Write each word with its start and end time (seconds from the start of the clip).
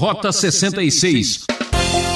Rota 0.00 0.32
66. 0.32 1.44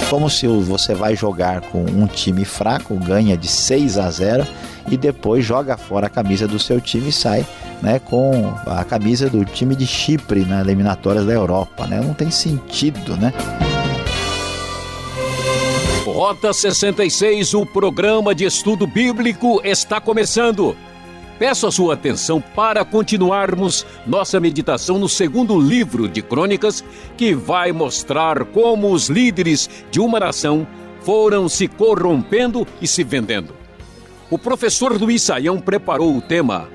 Como 0.09 0.31
se 0.31 0.47
você 0.47 0.95
vai 0.95 1.15
jogar 1.15 1.61
com 1.61 1.85
um 1.85 2.07
time 2.07 2.43
fraco, 2.43 2.95
ganha 2.97 3.37
de 3.37 3.47
6 3.47 3.99
a 3.99 4.11
0 4.11 4.47
e 4.91 4.97
depois 4.97 5.45
joga 5.45 5.77
fora 5.77 6.07
a 6.07 6.09
camisa 6.09 6.49
do 6.49 6.59
seu 6.59 6.81
time 6.81 7.11
e 7.11 7.13
sai 7.13 7.47
né, 7.83 7.99
com 7.99 8.55
a 8.65 8.83
camisa 8.85 9.29
do 9.29 9.45
time 9.45 9.77
de 9.77 9.87
Chipre 9.87 10.47
nas 10.47 10.63
eliminatórias 10.63 11.27
da 11.27 11.35
Europa. 11.35 11.87
Né? 11.87 12.01
Não 12.01 12.15
tem 12.15 12.31
sentido, 12.31 13.19
né? 13.19 13.35
Rota 16.07 16.55
66, 16.55 17.53
o 17.53 17.67
programa 17.67 18.35
de 18.35 18.47
estudo 18.47 18.87
bíblico 18.87 19.61
está 19.63 20.01
começando. 20.01 20.75
Peço 21.39 21.67
a 21.67 21.73
sua 21.73 21.95
atenção 21.95 22.41
para 22.41 22.85
continuarmos 22.85 23.85
nossa 24.07 24.39
meditação 24.39 24.99
no 24.99 25.09
segundo 25.09 25.61
livro 25.61 26.09
de 26.09 26.23
Crônicas, 26.23 26.85
que 27.17 27.35
vai 27.35 27.73
mostrar 27.73 28.45
como 28.45 28.93
os 28.93 29.09
líderes 29.09 29.69
de 29.91 29.99
uma 29.99 30.21
nação 30.21 30.67
foram 31.01 31.49
se 31.49 31.67
corrompendo 31.67 32.67
e 32.81 32.87
se 32.87 33.03
vendendo. 33.03 33.55
O 34.31 34.39
professor 34.39 34.99
Luiz 34.99 35.23
Saião 35.23 35.61
preparou 35.61 36.17
o 36.17 36.23
tema 36.23 36.69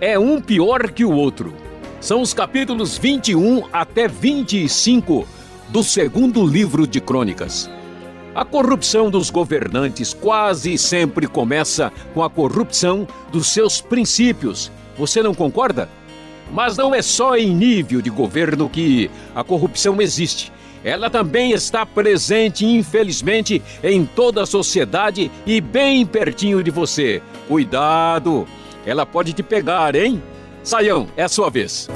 É 0.00 0.18
um 0.18 0.40
pior 0.40 0.90
que 0.90 1.04
o 1.04 1.12
outro. 1.12 1.54
São 2.00 2.22
os 2.22 2.32
capítulos 2.32 2.98
21 2.98 3.64
até 3.72 4.08
25 4.08 5.26
do 5.68 5.82
segundo 5.82 6.46
livro 6.46 6.86
de 6.86 7.00
Crônicas. 7.00 7.70
A 8.36 8.44
corrupção 8.44 9.10
dos 9.10 9.30
governantes 9.30 10.12
quase 10.12 10.76
sempre 10.76 11.26
começa 11.26 11.90
com 12.12 12.22
a 12.22 12.28
corrupção 12.28 13.08
dos 13.32 13.46
seus 13.46 13.80
princípios. 13.80 14.70
Você 14.98 15.22
não 15.22 15.34
concorda? 15.34 15.88
Mas 16.52 16.76
não 16.76 16.94
é 16.94 17.00
só 17.00 17.34
em 17.34 17.54
nível 17.54 18.02
de 18.02 18.10
governo 18.10 18.68
que 18.68 19.10
a 19.34 19.42
corrupção 19.42 20.02
existe. 20.02 20.52
Ela 20.84 21.08
também 21.08 21.52
está 21.52 21.86
presente, 21.86 22.66
infelizmente, 22.66 23.62
em 23.82 24.04
toda 24.04 24.42
a 24.42 24.46
sociedade 24.46 25.30
e 25.46 25.58
bem 25.58 26.04
pertinho 26.04 26.62
de 26.62 26.70
você. 26.70 27.22
Cuidado! 27.48 28.46
Ela 28.84 29.06
pode 29.06 29.32
te 29.32 29.42
pegar, 29.42 29.96
hein? 29.96 30.22
Saião, 30.62 31.08
é 31.16 31.22
a 31.22 31.28
sua 31.30 31.48
vez. 31.48 31.88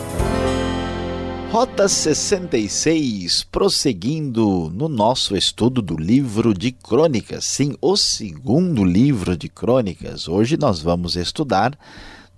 Rota 1.51 1.89
66, 1.89 3.43
prosseguindo 3.51 4.71
no 4.73 4.89
nosso 4.89 5.37
estudo 5.37 5.83
do 5.83 5.97
livro 5.97 6.55
de 6.55 6.71
Crônicas. 6.71 7.45
Sim, 7.45 7.75
o 7.83 7.97
segundo 7.97 8.85
livro 8.85 9.37
de 9.37 9.49
Crônicas. 9.49 10.29
Hoje 10.29 10.57
nós 10.57 10.81
vamos 10.81 11.17
estudar 11.17 11.77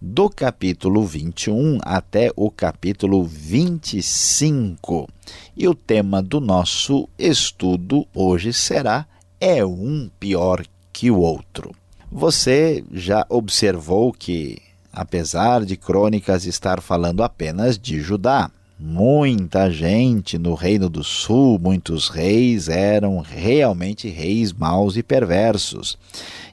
do 0.00 0.30
capítulo 0.30 1.04
21 1.04 1.80
até 1.82 2.30
o 2.34 2.50
capítulo 2.50 3.22
25. 3.22 5.06
E 5.54 5.68
o 5.68 5.74
tema 5.74 6.22
do 6.22 6.40
nosso 6.40 7.06
estudo 7.18 8.06
hoje 8.14 8.50
será 8.50 9.06
É 9.38 9.62
um 9.62 10.10
pior 10.18 10.64
que 10.90 11.10
o 11.10 11.18
outro. 11.18 11.70
Você 12.10 12.82
já 12.90 13.26
observou 13.28 14.10
que, 14.10 14.56
apesar 14.90 15.66
de 15.66 15.76
Crônicas 15.76 16.46
estar 16.46 16.80
falando 16.80 17.22
apenas 17.22 17.78
de 17.78 18.00
Judá, 18.00 18.50
muita 18.82 19.70
gente 19.70 20.36
no 20.36 20.54
Reino 20.54 20.88
do 20.88 21.04
Sul, 21.04 21.56
muitos 21.56 22.08
reis 22.08 22.68
eram 22.68 23.20
realmente 23.20 24.08
reis 24.08 24.52
maus 24.52 24.96
e 24.96 25.04
perversos. 25.04 25.96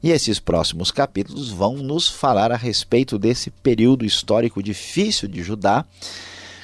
E 0.04 0.12
esses 0.12 0.40
próximos 0.40 0.92
capítulos 0.92 1.50
vão 1.50 1.78
nos 1.78 2.08
falar 2.08 2.52
a 2.52 2.56
respeito 2.56 3.18
desse 3.18 3.50
período 3.50 4.06
histórico 4.06 4.62
difícil 4.62 5.28
de 5.28 5.42
Judá, 5.42 5.84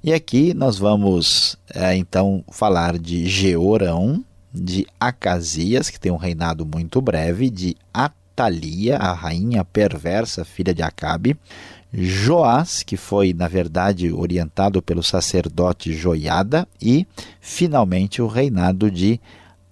E 0.03 0.13
aqui 0.13 0.53
nós 0.53 0.77
vamos 0.77 1.57
é, 1.73 1.95
então 1.95 2.45
falar 2.51 2.99
de 2.99 3.27
Georão, 3.27 4.23
de 4.53 4.85
Acasias, 4.99 5.89
que 5.89 5.99
tem 5.99 6.11
um 6.11 6.17
reinado 6.17 6.63
muito 6.63 7.01
breve, 7.01 7.49
de 7.49 7.75
Atalia, 7.91 8.97
a 8.97 9.13
rainha 9.13 9.65
perversa, 9.65 10.45
filha 10.45 10.75
de 10.75 10.83
Acabe, 10.83 11.35
Joás, 11.91 12.83
que 12.83 12.97
foi, 12.97 13.33
na 13.33 13.47
verdade, 13.47 14.13
orientado 14.13 14.79
pelo 14.79 15.01
sacerdote 15.01 15.91
Joiada, 15.91 16.67
e, 16.79 17.07
finalmente, 17.41 18.21
o 18.21 18.27
reinado 18.27 18.91
de 18.91 19.19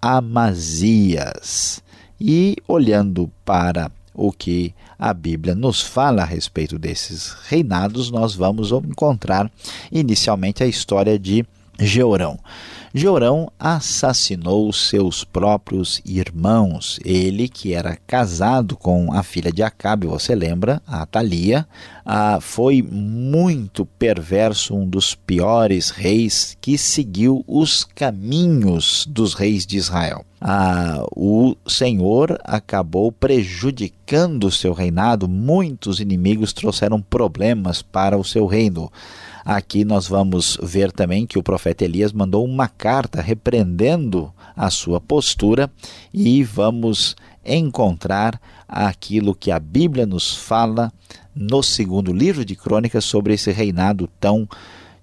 Amazias. 0.01 1.83
E 2.19 2.55
olhando 2.67 3.31
para 3.45 3.91
o 4.13 4.31
que 4.31 4.73
a 4.97 5.13
Bíblia 5.13 5.55
nos 5.55 5.81
fala 5.81 6.23
a 6.23 6.25
respeito 6.25 6.77
desses 6.79 7.35
reinados, 7.47 8.09
nós 8.11 8.35
vamos 8.35 8.71
encontrar 8.71 9.51
inicialmente 9.91 10.63
a 10.63 10.67
história 10.67 11.17
de 11.17 11.45
Georão. 11.79 12.39
Georão 12.93 13.49
assassinou 13.57 14.71
seus 14.73 15.23
próprios 15.23 16.01
irmãos. 16.05 16.99
Ele, 17.05 17.47
que 17.47 17.73
era 17.73 17.95
casado 17.95 18.75
com 18.75 19.13
a 19.13 19.23
filha 19.23 19.49
de 19.49 19.63
Acabe, 19.63 20.07
você 20.07 20.35
lembra, 20.35 20.81
a 20.85 21.03
Atalia, 21.03 21.65
ah, 22.05 22.39
foi 22.41 22.81
muito 22.81 23.85
perverso, 23.85 24.75
um 24.75 24.85
dos 24.85 25.15
piores 25.15 25.89
reis 25.89 26.57
que 26.59 26.77
seguiu 26.77 27.45
os 27.47 27.85
caminhos 27.85 29.05
dos 29.09 29.33
reis 29.33 29.65
de 29.65 29.77
Israel. 29.77 30.25
Ah, 30.41 31.01
o 31.15 31.55
Senhor 31.65 32.37
acabou 32.43 33.09
prejudicando 33.09 34.45
o 34.45 34.51
seu 34.51 34.73
reinado, 34.73 35.29
muitos 35.29 36.01
inimigos 36.01 36.51
trouxeram 36.51 37.01
problemas 37.01 37.81
para 37.81 38.17
o 38.17 38.23
seu 38.23 38.45
reino. 38.47 38.91
Aqui 39.43 39.83
nós 39.83 40.07
vamos 40.07 40.57
ver 40.61 40.91
também 40.91 41.25
que 41.25 41.39
o 41.39 41.43
profeta 41.43 41.83
Elias 41.83 42.13
mandou 42.13 42.45
uma 42.45 42.67
carta 42.67 43.21
repreendendo 43.21 44.31
a 44.55 44.69
sua 44.69 45.01
postura 45.01 45.71
e 46.13 46.43
vamos 46.43 47.15
encontrar 47.45 48.39
aquilo 48.67 49.33
que 49.33 49.51
a 49.51 49.59
Bíblia 49.59 50.05
nos 50.05 50.35
fala 50.35 50.91
no 51.35 51.63
segundo 51.63 52.13
livro 52.13 52.45
de 52.45 52.55
Crônicas 52.55 53.03
sobre 53.03 53.33
esse 53.33 53.51
reinado 53.51 54.07
tão 54.19 54.47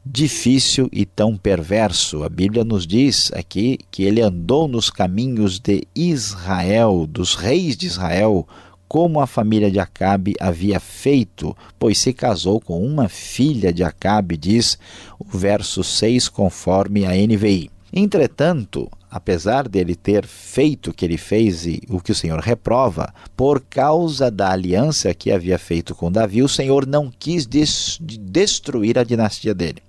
difícil 0.05 0.89
e 0.93 1.05
tão 1.05 1.37
perverso. 1.37 2.23
A 2.23 2.29
Bíblia 2.29 2.65
nos 2.65 2.87
diz 2.87 3.31
aqui 3.33 3.79
que 3.91 4.05
ele 4.05 4.23
andou 4.23 4.69
nos 4.69 4.89
caminhos 4.89 5.59
de 5.59 5.87
Israel, 5.95 7.07
dos 7.07 7.35
reis 7.35 7.77
de 7.77 7.87
Israel, 7.87 8.47
como 8.89 9.21
a 9.21 9.27
família 9.27 9.71
de 9.71 9.79
Acabe 9.79 10.35
havia 10.41 10.81
feito, 10.81 11.55
pois 11.79 11.99
se 11.99 12.13
casou 12.13 12.59
com 12.59 12.83
uma 12.83 13.09
filha 13.09 13.73
de 13.73 13.85
Acabe, 13.85 14.37
diz 14.37 14.79
o 15.19 15.37
verso 15.37 15.85
6, 15.85 16.29
conforme 16.29 17.05
a 17.05 17.11
NVI. 17.11 17.71
Entretanto, 17.93 18.91
apesar 19.11 19.69
dele 19.69 19.95
ter 19.95 20.27
feito 20.27 20.91
o 20.91 20.95
que 20.95 21.05
ele 21.05 21.17
fez 21.17 21.67
e 21.67 21.83
o 21.89 22.01
que 22.01 22.13
o 22.13 22.15
Senhor 22.15 22.41
reprova, 22.41 23.13
por 23.37 23.61
causa 23.61 24.31
da 24.31 24.51
aliança 24.51 25.15
que 25.15 25.33
havia 25.33 25.59
feito 25.59 25.95
com 25.95 26.13
Davi, 26.13 26.43
o 26.43 26.49
Senhor 26.49 26.87
não 26.87 27.11
quis 27.11 27.47
des 27.47 27.99
destruir 28.01 28.99
a 28.99 29.05
dinastia 29.05 29.55
dele. 29.55 29.83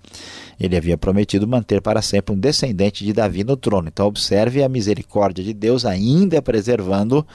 Ele 0.59 0.75
havia 0.75 0.97
prometido 0.97 1.47
manter 1.47 1.81
para 1.81 2.01
sempre 2.01 2.35
um 2.35 2.39
descendente 2.39 3.05
de 3.05 3.13
Davi 3.13 3.45
no 3.45 3.55
trono. 3.55 3.87
Então, 3.87 4.07
observe 4.07 4.61
a 4.61 4.67
misericórdia 4.67 5.43
de 5.43 5.53
Deus 5.53 5.85
ainda 5.85 6.41
preservando 6.41 7.25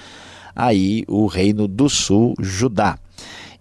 aí 0.55 1.05
o 1.09 1.27
reino 1.27 1.67
do 1.67 1.89
sul, 1.89 2.35
Judá. 2.41 2.99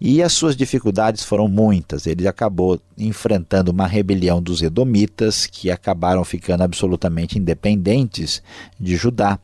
E 0.06 0.22
as 0.22 0.34
suas 0.34 0.54
dificuldades 0.57 1.24
foram 1.24 1.48
muitas. 1.48 2.06
Ele 2.06 2.28
acabou 2.28 2.78
enfrentando 2.98 3.72
uma 3.72 3.88
rebelião 3.88 4.42
dos 4.42 4.62
Edomitas, 4.62 5.45
que 5.45 5.72
acabaram 5.72 6.25
ficando 6.25 6.62
absolutamente 6.62 7.40
independentes 7.40 8.44
de 8.78 8.98
Judá. 8.98 9.40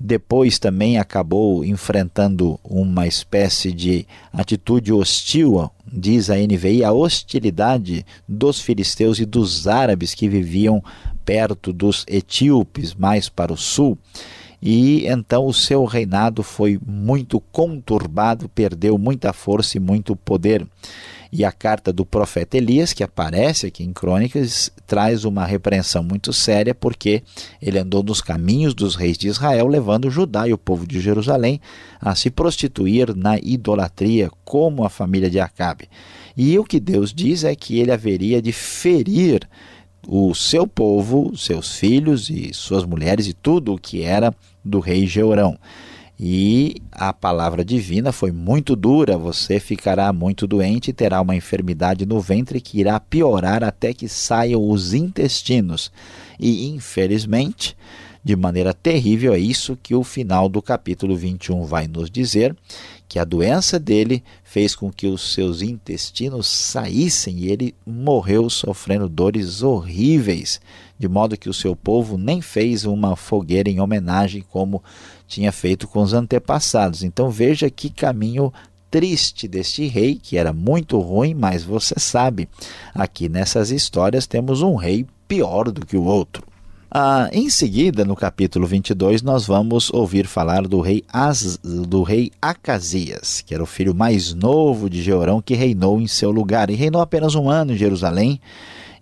depois 0.00 0.58
também 0.58 0.96
acabou 0.96 1.64
enfrentando 1.64 2.58
uma 2.64 3.06
espécie 3.06 3.72
de 3.72 4.06
atitude 4.32 4.92
hostil, 4.92 5.68
diz 5.92 6.30
a 6.30 6.36
NVI, 6.36 6.84
a 6.84 6.92
hostilidade 6.92 8.06
dos 8.26 8.60
filisteus 8.60 9.18
e 9.18 9.26
dos 9.26 9.66
árabes 9.66 10.14
que 10.14 10.28
viviam 10.28 10.82
perto 11.24 11.72
dos 11.72 12.06
etíopes, 12.08 12.94
mais 12.94 13.28
para 13.28 13.52
o 13.52 13.56
sul. 13.56 13.98
E 14.60 15.06
então 15.06 15.46
o 15.46 15.54
seu 15.54 15.84
reinado 15.84 16.42
foi 16.42 16.78
muito 16.84 17.40
conturbado, 17.52 18.48
perdeu 18.48 18.98
muita 18.98 19.32
força 19.32 19.76
e 19.76 19.80
muito 19.80 20.16
poder. 20.16 20.66
E 21.30 21.44
a 21.44 21.52
carta 21.52 21.92
do 21.92 22.06
profeta 22.06 22.56
Elias, 22.56 22.94
que 22.94 23.04
aparece 23.04 23.66
aqui 23.66 23.84
em 23.84 23.92
Crônicas, 23.92 24.72
traz 24.86 25.24
uma 25.24 25.44
repreensão 25.44 26.02
muito 26.02 26.32
séria, 26.32 26.74
porque 26.74 27.22
ele 27.60 27.78
andou 27.78 28.02
nos 28.02 28.22
caminhos 28.22 28.72
dos 28.72 28.94
reis 28.94 29.18
de 29.18 29.28
Israel, 29.28 29.66
levando 29.66 30.10
Judá 30.10 30.48
e 30.48 30.54
o 30.54 30.58
povo 30.58 30.86
de 30.86 31.00
Jerusalém 31.00 31.60
a 32.00 32.14
se 32.14 32.30
prostituir 32.30 33.14
na 33.14 33.38
idolatria, 33.38 34.30
como 34.42 34.84
a 34.84 34.88
família 34.88 35.30
de 35.30 35.38
Acabe. 35.38 35.88
E 36.34 36.58
o 36.58 36.64
que 36.64 36.80
Deus 36.80 37.12
diz 37.12 37.44
é 37.44 37.54
que 37.54 37.78
ele 37.78 37.92
haveria 37.92 38.40
de 38.40 38.52
ferir 38.52 39.46
o 40.06 40.34
seu 40.34 40.66
povo, 40.66 41.36
seus 41.36 41.76
filhos 41.76 42.30
e 42.30 42.52
suas 42.52 42.84
mulheres 42.84 43.26
e 43.26 43.32
tudo 43.32 43.74
o 43.74 43.78
que 43.78 44.02
era 44.02 44.34
do 44.64 44.80
rei 44.80 45.06
Jeorão. 45.06 45.58
E 46.20 46.82
a 46.90 47.12
palavra 47.12 47.64
divina 47.64 48.10
foi 48.10 48.32
muito 48.32 48.74
dura: 48.74 49.16
você 49.16 49.60
ficará 49.60 50.12
muito 50.12 50.46
doente 50.48 50.90
e 50.90 50.92
terá 50.92 51.20
uma 51.20 51.36
enfermidade 51.36 52.04
no 52.04 52.20
ventre 52.20 52.60
que 52.60 52.80
irá 52.80 52.98
piorar 52.98 53.62
até 53.62 53.94
que 53.94 54.08
saiam 54.08 54.68
os 54.68 54.94
intestinos. 54.94 55.92
E 56.40 56.68
infelizmente, 56.70 57.76
de 58.24 58.34
maneira 58.34 58.74
terrível, 58.74 59.32
é 59.32 59.38
isso 59.38 59.78
que 59.80 59.94
o 59.94 60.02
final 60.02 60.48
do 60.48 60.60
capítulo 60.60 61.16
21 61.16 61.64
vai 61.64 61.86
nos 61.86 62.10
dizer: 62.10 62.56
que 63.08 63.18
a 63.18 63.24
doença 63.24 63.78
dele 63.78 64.22
fez 64.44 64.76
com 64.76 64.92
que 64.92 65.06
os 65.06 65.32
seus 65.32 65.62
intestinos 65.62 66.46
saíssem 66.46 67.38
e 67.38 67.50
ele 67.50 67.74
morreu 67.86 68.50
sofrendo 68.50 69.08
dores 69.08 69.62
horríveis, 69.62 70.60
de 70.98 71.08
modo 71.08 71.38
que 71.38 71.48
o 71.48 71.54
seu 71.54 71.74
povo 71.74 72.18
nem 72.18 72.42
fez 72.42 72.84
uma 72.84 73.16
fogueira 73.16 73.70
em 73.70 73.80
homenagem 73.80 74.44
como 74.50 74.82
tinha 75.26 75.50
feito 75.50 75.88
com 75.88 76.02
os 76.02 76.12
antepassados. 76.12 77.02
Então 77.02 77.30
veja 77.30 77.70
que 77.70 77.88
caminho 77.88 78.52
triste 78.90 79.46
deste 79.46 79.86
rei, 79.86 80.14
que 80.14 80.36
era 80.36 80.52
muito 80.52 80.98
ruim, 80.98 81.34
mas 81.34 81.62
você 81.62 81.94
sabe, 81.98 82.48
aqui 82.94 83.28
nessas 83.28 83.70
histórias 83.70 84.26
temos 84.26 84.62
um 84.62 84.74
rei 84.74 85.06
pior 85.26 85.70
do 85.70 85.84
que 85.84 85.96
o 85.96 86.04
outro. 86.04 86.47
Ah, 86.90 87.28
em 87.32 87.50
seguida, 87.50 88.02
no 88.02 88.16
capítulo 88.16 88.66
22, 88.66 89.20
nós 89.20 89.46
vamos 89.46 89.90
ouvir 89.92 90.26
falar 90.26 90.66
do 90.66 90.80
rei, 90.80 91.04
Az, 91.12 91.58
do 91.62 92.02
rei 92.02 92.32
Acasias, 92.40 93.42
que 93.42 93.52
era 93.52 93.62
o 93.62 93.66
filho 93.66 93.94
mais 93.94 94.32
novo 94.32 94.88
de 94.88 95.02
Jeorão, 95.02 95.42
que 95.42 95.54
reinou 95.54 96.00
em 96.00 96.06
seu 96.06 96.30
lugar. 96.30 96.70
E 96.70 96.74
reinou 96.74 97.02
apenas 97.02 97.34
um 97.34 97.50
ano 97.50 97.74
em 97.74 97.76
Jerusalém. 97.76 98.40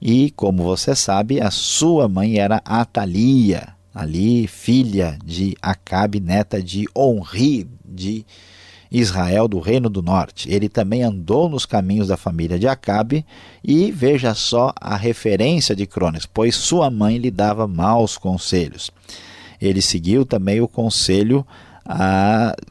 E, 0.02 0.32
como 0.32 0.64
você 0.64 0.96
sabe, 0.96 1.40
a 1.40 1.48
sua 1.48 2.08
mãe 2.08 2.38
era 2.38 2.60
Atalia, 2.64 3.68
ali 3.94 4.48
filha 4.48 5.16
de 5.24 5.56
Acabe, 5.62 6.18
neta 6.18 6.60
de 6.60 6.86
Onri, 6.92 7.68
de 7.84 8.26
Israel 8.90 9.48
do 9.48 9.58
Reino 9.58 9.88
do 9.88 10.02
Norte. 10.02 10.52
Ele 10.52 10.68
também 10.68 11.02
andou 11.02 11.48
nos 11.48 11.66
caminhos 11.66 12.08
da 12.08 12.16
família 12.16 12.58
de 12.58 12.68
Acabe 12.68 13.24
e 13.62 13.90
veja 13.90 14.34
só 14.34 14.72
a 14.80 14.96
referência 14.96 15.74
de 15.74 15.86
Crônicas, 15.86 16.26
pois 16.26 16.54
sua 16.54 16.90
mãe 16.90 17.18
lhe 17.18 17.30
dava 17.30 17.66
maus 17.66 18.16
conselhos. 18.16 18.90
Ele 19.60 19.82
seguiu 19.82 20.24
também 20.24 20.60
o 20.60 20.68
conselho 20.68 21.46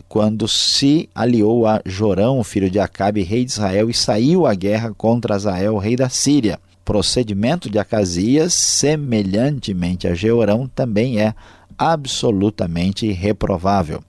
quando 0.10 0.46
se 0.48 1.10
aliou 1.16 1.66
a 1.66 1.82
Jorão, 1.86 2.44
filho 2.44 2.70
de 2.70 2.80
Acabe, 2.80 3.24
rei 3.24 3.46
de 3.46 3.52
Israel, 3.52 3.90
e 3.90 3.94
saiu 3.94 4.46
à 4.46 4.54
guerra 4.54 4.94
contra 4.94 5.36
Azael, 5.36 5.78
rei 5.78 5.96
da 5.96 6.10
Síria 6.10 6.60
procedimento 6.86 7.68
de 7.68 7.80
Acasias, 7.80 8.54
semelhantemente 8.54 10.08
a 10.08 10.14
Jeorão, 10.14 10.68
também 10.68 11.20
é 11.20 11.34
absolutamente 11.76 13.12
reprovável. 13.12 14.02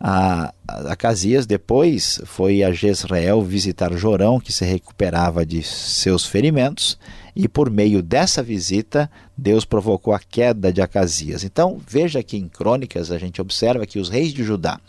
A, 0.00 0.52
Acasias 0.66 1.46
depois 1.46 2.20
foi 2.24 2.62
a 2.62 2.72
Jezreel 2.72 3.42
visitar 3.42 3.92
Jorão, 3.94 4.38
que 4.38 4.52
se 4.52 4.64
recuperava 4.64 5.44
de 5.44 5.62
seus 5.62 6.24
ferimentos, 6.24 6.98
e 7.38 7.46
por 7.46 7.70
meio 7.70 8.02
dessa 8.02 8.42
visita, 8.42 9.08
Deus 9.36 9.64
provocou 9.64 10.12
a 10.12 10.18
queda 10.18 10.72
de 10.72 10.82
Acasias. 10.82 11.44
Então, 11.44 11.80
veja 11.86 12.20
que 12.20 12.36
em 12.36 12.48
Crônicas 12.48 13.12
a 13.12 13.16
gente 13.16 13.40
observa 13.40 13.86
que 13.86 14.00
os 14.00 14.08
reis 14.08 14.34
de 14.34 14.42
Judá, 14.42 14.80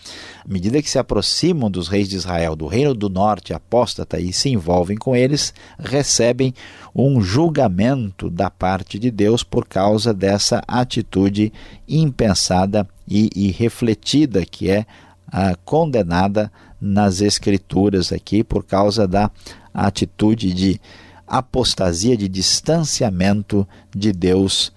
à 0.43 0.51
medida 0.51 0.81
que 0.81 0.89
se 0.89 0.97
aproximam 0.97 1.69
dos 1.69 1.87
reis 1.87 2.09
de 2.09 2.15
Israel, 2.15 2.55
do 2.55 2.65
reino 2.65 2.95
do 2.95 3.07
norte 3.07 3.53
apóstata 3.53 4.19
e 4.19 4.33
se 4.33 4.49
envolvem 4.49 4.97
com 4.97 5.15
eles, 5.15 5.53
recebem 5.77 6.51
um 6.95 7.21
julgamento 7.21 8.31
da 8.31 8.49
parte 8.49 8.97
de 8.97 9.11
Deus 9.11 9.43
por 9.43 9.67
causa 9.67 10.11
dessa 10.11 10.63
atitude 10.67 11.53
impensada 11.87 12.87
e 13.07 13.29
irrefletida 13.35 14.43
que 14.43 14.71
é 14.71 14.87
a 15.31 15.55
condenada 15.57 16.51
nas 16.81 17.21
Escrituras 17.21 18.11
aqui 18.11 18.43
por 18.43 18.63
causa 18.63 19.07
da 19.07 19.29
atitude 19.71 20.51
de 20.51 20.81
apostasia, 21.29 22.17
de 22.17 22.27
distanciamento 22.27 23.67
de 23.95 24.11
Deus 24.11 24.73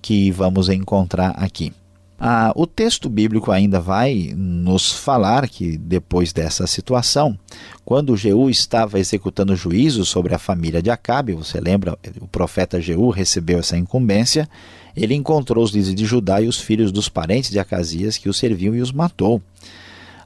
que 0.00 0.30
vamos 0.30 0.68
encontrar 0.68 1.30
aqui. 1.30 1.72
Ah, 2.20 2.52
o 2.56 2.66
texto 2.66 3.08
bíblico 3.08 3.52
ainda 3.52 3.80
vai 3.80 4.32
nos 4.36 4.90
falar 4.90 5.48
que 5.48 5.78
depois 5.78 6.32
dessa 6.32 6.66
situação, 6.66 7.38
quando 7.84 8.16
Jeú 8.16 8.50
estava 8.50 8.98
executando 8.98 9.54
juízo 9.54 10.04
sobre 10.04 10.34
a 10.34 10.38
família 10.38 10.82
de 10.82 10.90
Acabe, 10.90 11.32
você 11.32 11.60
lembra, 11.60 11.96
o 12.20 12.26
profeta 12.26 12.80
Jeú 12.80 13.10
recebeu 13.10 13.60
essa 13.60 13.76
incumbência, 13.76 14.48
ele 14.96 15.14
encontrou 15.14 15.62
os 15.62 15.70
líderes 15.70 15.94
de 15.94 16.04
Judá 16.04 16.42
e 16.42 16.48
os 16.48 16.58
filhos 16.58 16.90
dos 16.90 17.08
parentes 17.08 17.50
de 17.50 17.60
Acasias 17.60 18.18
que 18.18 18.28
o 18.28 18.34
serviam 18.34 18.74
e 18.74 18.80
os 18.80 18.90
matou. 18.90 19.40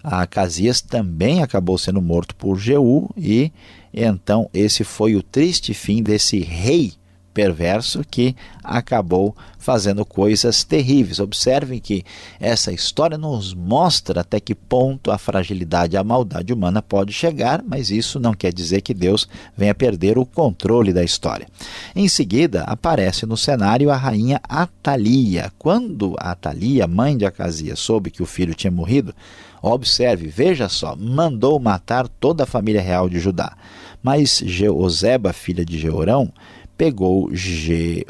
Acasias 0.03 0.81
também 0.81 1.43
acabou 1.43 1.77
sendo 1.77 2.01
morto 2.01 2.35
por 2.35 2.59
Jeú 2.59 3.11
e 3.17 3.53
então, 3.93 4.49
esse 4.55 4.85
foi 4.85 5.15
o 5.15 5.23
triste 5.23 5.75
fim 5.75 6.03
desse 6.03 6.39
rei 6.41 6.95
perverso 7.33 8.05
que 8.09 8.37
acabou 8.63 9.35
fazendo 9.59 10.05
coisas 10.05 10.65
terríveis. 10.65 11.19
Observem 11.19 11.81
que 11.81 12.05
essa 12.39 12.73
história 12.73 13.17
nos 13.17 13.55
mostra 13.55 14.21
até 14.21 14.39
que 14.39 14.55
ponto 14.55 15.11
a 15.11 15.19
fragilidade 15.19 15.95
e 15.95 15.99
a 15.99 16.05
maldade 16.05 16.53
humana 16.53 16.83
pode 16.83 17.13
chegar, 17.13 17.63
mas 17.67 17.91
isso 17.91 18.21
não 18.21 18.35
quer 18.35 18.53
dizer 18.53 18.83
que 18.83 18.95
Deus 18.95 19.29
venha 19.57 19.75
perder 19.75 20.19
o 20.19 20.27
controle 20.27 20.93
da 20.93 21.03
história. 21.03 21.47
Em 21.95 22.09
seguida, 22.09 22.63
aparece 22.65 23.25
no 23.27 23.37
cenário 23.37 23.91
a 23.91 23.97
rainha 23.97 24.41
Atalia. 24.49 25.53
Quando 25.59 26.17
Atalia, 26.19 26.87
mãe 26.87 27.17
de 27.17 27.25
Acasias, 27.25 27.79
soube 27.79 28.11
que 28.11 28.23
o 28.23 28.27
filho 28.27 28.55
tinha 28.55 28.71
morrido, 28.71 29.15
observe, 29.63 30.27
veja 30.27 30.69
só, 30.69 30.97
mandou 30.97 31.59
matar 31.61 32.09
toda 32.09 32.43
a 32.43 32.47
família 32.47 32.83
real 32.83 33.09
de 33.09 33.21
Judá. 33.21 33.57
Mas 34.03 34.43
Jeozeba, 34.45 35.33
filha 35.33 35.65
de 35.65 35.79
Jeorão, 35.79 36.33
pegou 36.77 37.33
Je... 37.33 38.05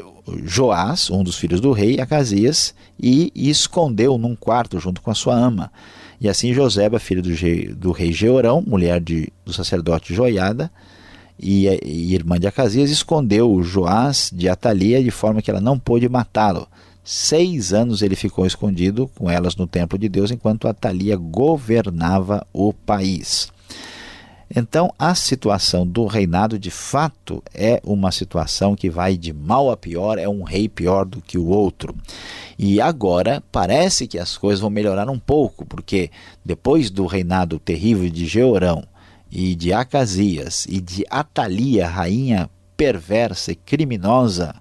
Joás, 0.45 1.11
um 1.11 1.21
dos 1.21 1.35
filhos 1.35 1.59
do 1.59 1.73
rei, 1.73 1.99
Acasias, 1.99 2.73
e 2.97 3.31
escondeu 3.35 4.17
num 4.17 4.35
quarto 4.35 4.79
junto 4.79 5.01
com 5.01 5.11
a 5.11 5.15
sua 5.15 5.35
ama. 5.35 5.69
E 6.19 6.29
assim 6.29 6.53
Joseba, 6.53 6.97
filha 6.97 7.21
do, 7.21 7.35
Ge... 7.35 7.73
do 7.73 7.91
rei 7.91 8.13
Jeorão, 8.13 8.63
mulher 8.65 9.01
de... 9.01 9.31
do 9.45 9.51
sacerdote 9.51 10.13
Joiada, 10.13 10.71
e, 11.37 11.67
e 11.83 12.13
irmã 12.13 12.39
de 12.39 12.47
Acasias, 12.47 12.89
escondeu 12.89 13.61
Joás 13.61 14.31
de 14.33 14.47
Atalia 14.47 15.03
de 15.03 15.11
forma 15.11 15.41
que 15.41 15.51
ela 15.51 15.59
não 15.59 15.77
pôde 15.77 16.07
matá-lo. 16.07 16.67
Seis 17.03 17.73
anos 17.73 18.01
ele 18.01 18.15
ficou 18.15 18.45
escondido 18.45 19.09
com 19.15 19.29
elas 19.29 19.55
no 19.55 19.67
templo 19.67 19.97
de 19.97 20.07
Deus, 20.07 20.31
enquanto 20.31 20.67
Atalia 20.67 21.17
governava 21.17 22.45
o 22.53 22.71
país. 22.71 23.51
Então, 24.55 24.93
a 24.99 25.15
situação 25.15 25.85
do 25.85 26.05
reinado, 26.05 26.59
de 26.59 26.69
fato, 26.69 27.43
é 27.53 27.81
uma 27.83 28.11
situação 28.11 28.75
que 28.75 28.89
vai 28.89 29.17
de 29.17 29.33
mal 29.33 29.71
a 29.71 29.75
pior, 29.75 30.19
é 30.19 30.29
um 30.29 30.43
rei 30.43 30.69
pior 30.69 31.05
do 31.05 31.19
que 31.19 31.39
o 31.39 31.47
outro. 31.47 31.95
E 32.57 32.79
agora 32.79 33.43
parece 33.51 34.07
que 34.07 34.19
as 34.19 34.37
coisas 34.37 34.59
vão 34.61 34.69
melhorar 34.69 35.09
um 35.09 35.17
pouco, 35.17 35.65
porque 35.65 36.11
depois 36.45 36.91
do 36.91 37.07
reinado 37.07 37.57
terrível 37.57 38.07
de 38.09 38.27
Jeorão 38.27 38.83
e 39.31 39.55
de 39.55 39.73
Acasias 39.73 40.67
e 40.69 40.79
de 40.79 41.03
Atalia, 41.09 41.87
rainha 41.87 42.47
perversa 42.77 43.51
e 43.51 43.55
criminosa, 43.55 44.53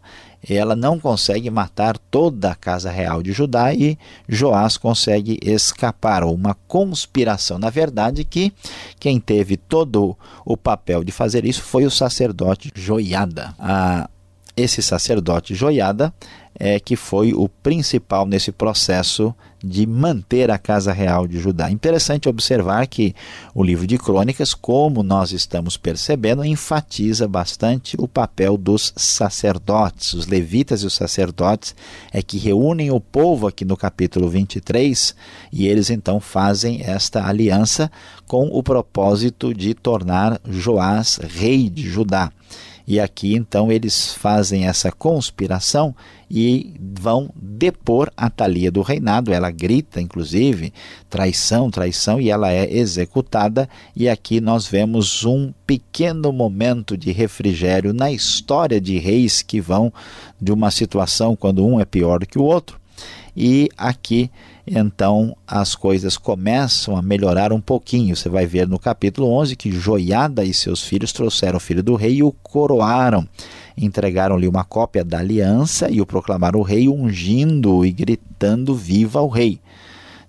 ela 0.49 0.75
não 0.75 0.99
consegue 0.99 1.50
matar 1.50 1.96
toda 1.96 2.50
a 2.50 2.54
casa 2.54 2.90
real 2.90 3.22
de 3.22 3.32
Judá 3.32 3.72
e 3.72 3.99
Joás 4.28 4.76
consegue 4.76 5.38
escapar. 5.42 6.25
Uma 6.25 6.54
conspiração, 6.66 7.58
na 7.58 7.70
verdade, 7.70 8.25
que 8.25 8.52
quem 8.99 9.20
teve 9.20 9.56
todo 9.56 10.16
o 10.44 10.56
papel 10.56 11.04
de 11.04 11.12
fazer 11.12 11.44
isso 11.44 11.62
foi 11.62 11.84
o 11.84 11.90
sacerdote 11.90 12.72
Joiada. 12.75 13.54
Ah, 13.58 14.08
esse 14.56 14.82
sacerdote 14.82 15.54
Joiada 15.54 16.12
é 16.58 16.78
que 16.78 16.96
foi 16.96 17.32
o 17.32 17.49
principal 17.49 18.26
nesse 18.26 18.52
processo 18.52 19.34
de 19.62 19.87
manter 19.87 20.50
a 20.50 20.59
casa 20.59 20.92
real 20.92 21.26
de 21.26 21.38
Judá. 21.38 21.71
Interessante 21.71 22.28
observar 22.28 22.87
que 22.87 23.14
o 23.54 23.62
livro 23.62 23.87
de 23.87 23.99
Crônicas, 23.99 24.54
como 24.54 25.02
nós 25.02 25.33
estamos 25.33 25.76
percebendo, 25.76 26.45
enfatiza 26.45 27.28
bastante 27.28 27.97
o 27.99 28.09
papel 28.09 28.57
dos 28.57 28.92
sacerdotes. 28.97 30.12
Os 30.14 30.26
levitas 30.26 30.83
e 30.83 30.87
os 30.87 30.95
sacerdotes 30.95 31.75
é 32.12 32.23
que 32.23 32.38
reúnem 32.38 32.90
o 32.90 33.00
povo 33.00 33.47
aqui 33.47 33.64
no 33.64 33.76
capítulo 33.76 34.28
23 34.28 35.14
e 35.52 35.66
eles 35.66 35.90
então 35.90 36.21
fazem 36.21 36.83
esta 36.83 37.26
aliança 37.26 37.90
com 38.26 38.49
o 38.52 38.62
propósito 38.62 39.54
de 39.54 39.75
tornar 39.75 40.40
Joás 40.49 41.19
rei 41.23 41.69
de 41.69 41.88
Judá. 41.88 42.33
E 42.86 42.98
aqui 42.98 43.34
então 43.34 43.70
eles 43.70 44.12
fazem 44.14 44.66
essa 44.66 44.90
conspiração 44.90 45.94
e 46.30 46.74
vão 46.98 47.30
depor 47.36 48.10
a 48.16 48.30
Thalia 48.30 48.70
do 48.70 48.80
reinado. 48.80 49.32
Ela 49.32 49.50
grita, 49.50 50.00
inclusive, 50.00 50.72
traição, 51.08 51.70
traição, 51.70 52.20
e 52.20 52.30
ela 52.30 52.50
é 52.50 52.72
executada. 52.74 53.68
E 53.94 54.08
aqui 54.08 54.40
nós 54.40 54.66
vemos 54.66 55.24
um 55.24 55.52
pequeno 55.66 56.32
momento 56.32 56.96
de 56.96 57.12
refrigério 57.12 57.92
na 57.92 58.10
história 58.10 58.80
de 58.80 58.98
reis 58.98 59.42
que 59.42 59.60
vão 59.60 59.92
de 60.40 60.52
uma 60.52 60.70
situação 60.70 61.36
quando 61.36 61.66
um 61.66 61.78
é 61.78 61.84
pior 61.84 62.24
que 62.26 62.38
o 62.38 62.44
outro. 62.44 62.80
E 63.36 63.68
aqui 63.76 64.30
então 64.66 65.37
as 65.47 65.75
coisas 65.75 66.16
começam 66.16 66.97
a 66.97 67.02
melhorar 67.02 67.52
um 67.52 67.61
pouquinho. 67.61 68.14
Você 68.14 68.28
vai 68.28 68.47
ver 68.47 68.69
no 68.69 68.78
capítulo 68.78 69.28
11 69.28 69.57
que 69.57 69.73
Joiada 69.73 70.45
e 70.45 70.54
seus 70.54 70.83
filhos 70.83 71.12
trouxeram 71.12 71.57
o 71.57 71.61
filho 71.61 71.83
do 71.83 71.95
rei 71.95 72.16
e 72.16 72.23
o 72.23 72.33
coroaram. 72.33 73.26
Entregaram-lhe 73.76 74.47
uma 74.47 74.64
cópia 74.64 75.04
da 75.04 75.19
aliança 75.19 75.90
e 75.90 76.00
o 76.00 76.07
proclamaram 76.07 76.61
o 76.61 76.62
rei, 76.62 76.88
ungindo 76.88 77.85
e 77.85 77.90
gritando: 77.90 78.75
Viva 78.75 79.21
o 79.21 79.28
rei! 79.28 79.61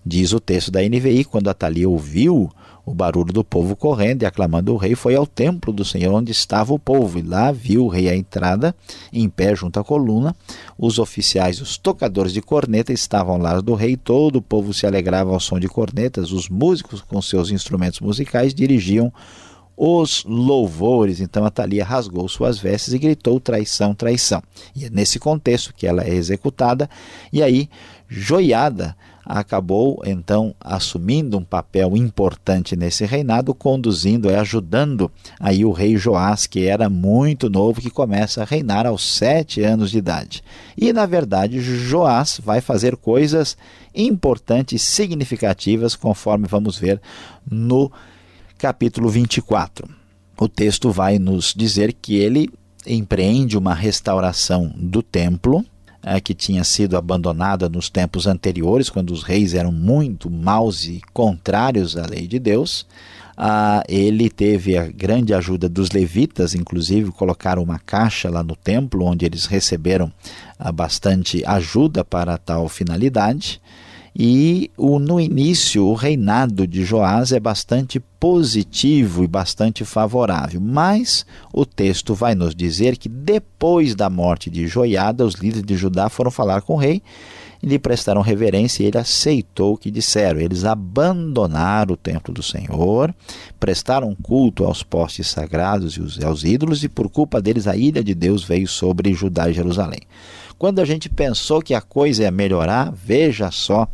Diz 0.06 0.34
o 0.34 0.40
texto 0.40 0.72
da 0.72 0.82
NVI: 0.82 1.24
quando 1.26 1.50
Atalia 1.50 1.88
ouviu 1.90 2.50
o 2.86 2.94
barulho 2.94 3.32
do 3.32 3.44
povo 3.44 3.76
correndo 3.76 4.24
e 4.24 4.26
aclamando 4.26 4.74
o 4.74 4.78
rei, 4.78 4.94
foi 4.94 5.16
ao 5.16 5.26
templo 5.26 5.72
do 5.72 5.86
Senhor 5.86 6.14
onde 6.14 6.32
estava 6.32 6.74
o 6.74 6.80
povo. 6.80 7.18
E 7.18 7.22
lá 7.22 7.52
viu 7.52 7.86
o 7.86 7.88
rei 7.88 8.10
à 8.10 8.16
entrada, 8.16 8.76
em 9.12 9.30
pé 9.30 9.56
junto 9.56 9.80
à 9.80 9.84
coluna. 9.84 10.36
Os 10.78 11.00
oficiais, 11.00 11.62
os 11.62 11.78
tocadores 11.78 12.34
de 12.34 12.42
corneta 12.42 12.92
estavam 12.92 13.36
ao 13.36 13.42
lado 13.42 13.62
do 13.62 13.74
rei. 13.74 13.96
Todo 13.96 14.38
o 14.38 14.42
povo 14.42 14.74
se 14.74 14.86
alegrava 14.86 15.32
ao 15.32 15.40
som 15.40 15.60
de 15.60 15.70
cornetas. 15.70 16.32
Os 16.32 16.50
músicos, 16.50 17.02
com 17.02 17.22
seus 17.22 17.52
instrumentos 17.52 18.02
musicais, 18.02 18.54
dirigiam 18.54 19.14
os 19.78 20.24
louvores. 20.26 21.22
Então 21.22 21.46
Atalia 21.46 21.86
rasgou 21.86 22.28
suas 22.28 22.60
vestes 22.60 22.94
e 22.94 23.00
gritou: 23.00 23.40
traição, 23.40 23.96
traição. 23.96 24.44
E 24.76 24.86
é 24.86 24.90
nesse 24.90 25.20
contexto 25.20 25.74
que 25.74 25.88
ela 25.88 26.04
é 26.04 26.14
executada. 26.14 26.90
E 27.32 27.42
aí, 27.42 27.70
Joiada 28.10 28.96
acabou 29.26 30.02
então 30.06 30.54
assumindo 30.60 31.38
um 31.38 31.44
papel 31.44 31.96
importante 31.96 32.76
nesse 32.76 33.06
reinado, 33.06 33.54
conduzindo 33.54 34.30
e 34.30 34.36
ajudando 34.36 35.12
aí 35.40 35.64
o 35.64 35.72
rei 35.72 35.96
Joás, 35.96 36.46
que 36.46 36.66
era 36.66 36.90
muito 36.90 37.50
novo, 37.50 37.82
que 37.82 37.90
começa 37.90 38.42
a 38.42 38.46
reinar 38.46 38.86
aos 38.86 39.04
sete 39.04 39.62
anos 39.62 39.92
de 39.92 39.98
idade. 39.98 40.44
E 40.78 40.92
na 40.92 41.06
verdade 41.06 41.60
Joás 41.62 42.40
vai 42.44 42.62
fazer 42.62 42.98
coisas 42.98 43.58
importantes, 43.96 44.82
significativas, 44.82 45.96
conforme 45.96 46.48
vamos 46.48 46.78
ver 46.78 47.00
no 47.50 47.92
capítulo 48.58 49.10
24. 49.10 49.88
O 50.38 50.48
texto 50.50 50.92
vai 50.92 51.20
nos 51.20 51.54
dizer 51.56 51.94
que 51.94 52.16
ele 52.16 52.50
empreende 52.86 53.58
uma 53.58 53.74
restauração 53.74 54.74
do 54.76 55.02
templo, 55.02 55.66
é, 56.04 56.20
que 56.20 56.34
tinha 56.34 56.64
sido 56.64 56.98
abandonada 56.98 57.70
nos 57.70 57.90
tempos 57.90 58.28
anteriores, 58.28 58.90
quando 58.90 59.12
os 59.12 59.24
reis 59.24 59.54
eram 59.54 59.72
muito 59.72 60.30
maus 60.30 60.86
e 60.86 61.02
contrários 61.14 61.96
à 61.96 62.06
lei 62.06 62.28
de 62.28 62.40
Deus. 62.40 62.86
Ah, 63.36 63.84
ele 63.88 64.30
teve 64.30 64.78
a 64.78 64.88
grande 64.88 65.34
ajuda 65.34 65.68
dos 65.68 65.92
levitas, 65.92 66.54
inclusive 66.54 67.12
colocaram 67.12 67.64
uma 67.64 67.80
caixa 67.80 68.30
lá 68.30 68.44
no 68.44 68.56
templo, 68.56 69.06
onde 69.06 69.26
eles 69.26 69.46
receberam 69.46 70.12
ah, 70.60 70.72
bastante 70.72 71.44
ajuda 71.46 72.04
para 72.04 72.38
tal 72.38 72.70
finalidade. 72.70 73.60
E 74.16 74.70
o, 74.78 75.00
no 75.00 75.20
início, 75.20 75.86
o 75.88 75.96
reinado 75.96 76.68
de 76.68 76.86
Joás 76.86 77.32
é 77.32 77.40
bastante 77.40 78.00
positivo 78.20 79.24
e 79.24 79.28
bastante 79.28 79.84
favorável, 79.84 80.62
mas 80.62 81.26
o 81.52 81.66
texto 81.66 82.14
vai 82.14 82.36
nos 82.36 82.54
dizer 82.54 82.96
que 82.98 83.10
depois 83.10 83.96
da 83.96 84.10
morte 84.10 84.52
de 84.52 84.68
Joiada, 84.68 85.26
os 85.26 85.34
líderes 85.34 85.66
de 85.66 85.76
Judá 85.76 86.10
foram 86.10 86.30
falar 86.30 86.62
com 86.62 86.74
o 86.74 86.78
rei 86.78 87.02
e 87.62 87.66
lhe 87.66 87.80
prestaram 87.80 88.22
reverência 88.22 88.84
e 88.84 88.86
ele 88.86 88.98
aceitou 89.00 89.74
o 89.74 89.78
que 89.78 89.90
disseram. 89.90 90.40
Eles 90.40 90.64
abandonaram 90.64 91.94
o 91.94 91.98
templo 91.98 92.34
do 92.34 92.44
Senhor, 92.44 93.14
prestaram 93.60 94.16
culto 94.22 94.64
aos 94.64 94.84
postes 94.84 95.28
sagrados 95.28 95.98
e 95.98 96.24
aos 96.24 96.44
ídolos, 96.44 96.84
e 96.84 96.90
por 96.90 97.10
culpa 97.10 97.42
deles 97.42 97.66
a 97.66 97.76
ira 97.76 98.04
de 98.04 98.14
Deus 98.14 98.44
veio 98.44 98.68
sobre 98.68 99.14
Judá 99.14 99.50
e 99.50 99.54
Jerusalém. 99.54 100.02
Quando 100.64 100.80
a 100.80 100.86
gente 100.86 101.10
pensou 101.10 101.62
que 101.62 101.74
a 101.74 101.82
coisa 101.82 102.24
ia 102.24 102.32
melhorar, 102.32 102.90
veja 102.90 103.52
só, 103.52 103.86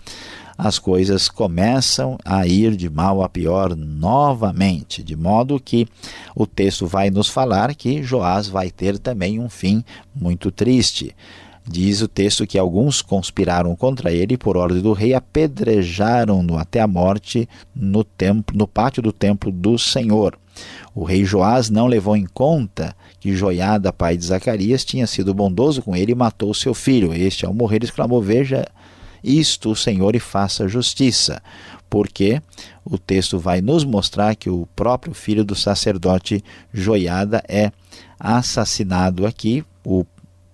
as 0.55 0.77
coisas 0.77 1.27
começam 1.27 2.15
a 2.23 2.45
ir 2.45 2.75
de 2.75 2.87
mal 2.87 3.23
a 3.23 3.27
pior 3.27 3.75
novamente, 3.75 5.01
de 5.01 5.15
modo 5.15 5.59
que 5.59 5.87
o 6.35 6.45
texto 6.45 6.85
vai 6.85 7.09
nos 7.09 7.27
falar 7.27 7.73
que 7.73 8.03
Joás 8.03 8.47
vai 8.47 8.69
ter 8.69 8.99
também 8.99 9.39
um 9.39 9.49
fim 9.49 9.83
muito 10.13 10.51
triste. 10.51 11.15
Diz 11.67 12.03
o 12.03 12.07
texto 12.07 12.45
que 12.45 12.59
alguns 12.59 13.01
conspiraram 13.01 13.75
contra 13.75 14.11
ele 14.11 14.35
e, 14.35 14.37
por 14.37 14.55
ordem 14.55 14.79
do 14.79 14.93
rei, 14.93 15.15
apedrejaram-no 15.15 16.55
até 16.55 16.81
a 16.81 16.87
morte 16.87 17.49
no, 17.75 18.03
templo, 18.03 18.55
no 18.55 18.67
pátio 18.67 19.01
do 19.01 19.11
templo 19.11 19.51
do 19.51 19.75
Senhor. 19.79 20.37
O 20.93 21.03
rei 21.03 21.23
Joás 21.23 21.69
não 21.69 21.87
levou 21.87 22.15
em 22.15 22.25
conta 22.25 22.95
que 23.19 23.35
Joiada, 23.35 23.93
pai 23.93 24.17
de 24.17 24.25
Zacarias, 24.25 24.83
tinha 24.83 25.05
sido 25.05 25.33
bondoso 25.33 25.81
com 25.81 25.95
ele 25.95 26.11
e 26.11 26.15
matou 26.15 26.53
seu 26.53 26.73
filho. 26.73 27.13
Este, 27.13 27.45
ao 27.45 27.53
morrer, 27.53 27.83
exclamou: 27.83 28.21
Veja 28.21 28.65
isto, 29.23 29.71
o 29.71 29.75
Senhor, 29.75 30.15
e 30.15 30.19
faça 30.19 30.67
justiça. 30.67 31.41
Porque 31.89 32.41
o 32.85 32.97
texto 32.97 33.39
vai 33.39 33.61
nos 33.61 33.83
mostrar 33.83 34.35
que 34.35 34.49
o 34.49 34.67
próprio 34.75 35.13
filho 35.13 35.43
do 35.43 35.55
sacerdote 35.55 36.43
Joiada 36.73 37.43
é 37.47 37.71
assassinado 38.19 39.25
aqui. 39.25 39.63
O 39.83 40.05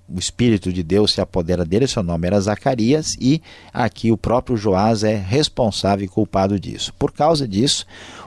o 0.08 0.20
Espírito 0.20 0.72
de 0.72 0.84
Deus 0.84 1.14
se 1.14 1.22
apodera 1.22 1.66
dele, 1.66 1.88
seu 1.88 2.04
nome 2.04 2.28
era 2.28 2.40
Zacarias, 2.40 3.16
e 3.20 3.42
aqui 3.74 4.12
o 4.12 4.18
próprio 4.18 4.56
Joás 4.56 5.04
é 5.04 5.16
responsável 5.16 6.06
e 6.06 6.08
culpado 6.08 6.60
disso. 6.60 6.94
Por 6.94 7.12
causa 7.12 7.48
disso, 7.48 7.86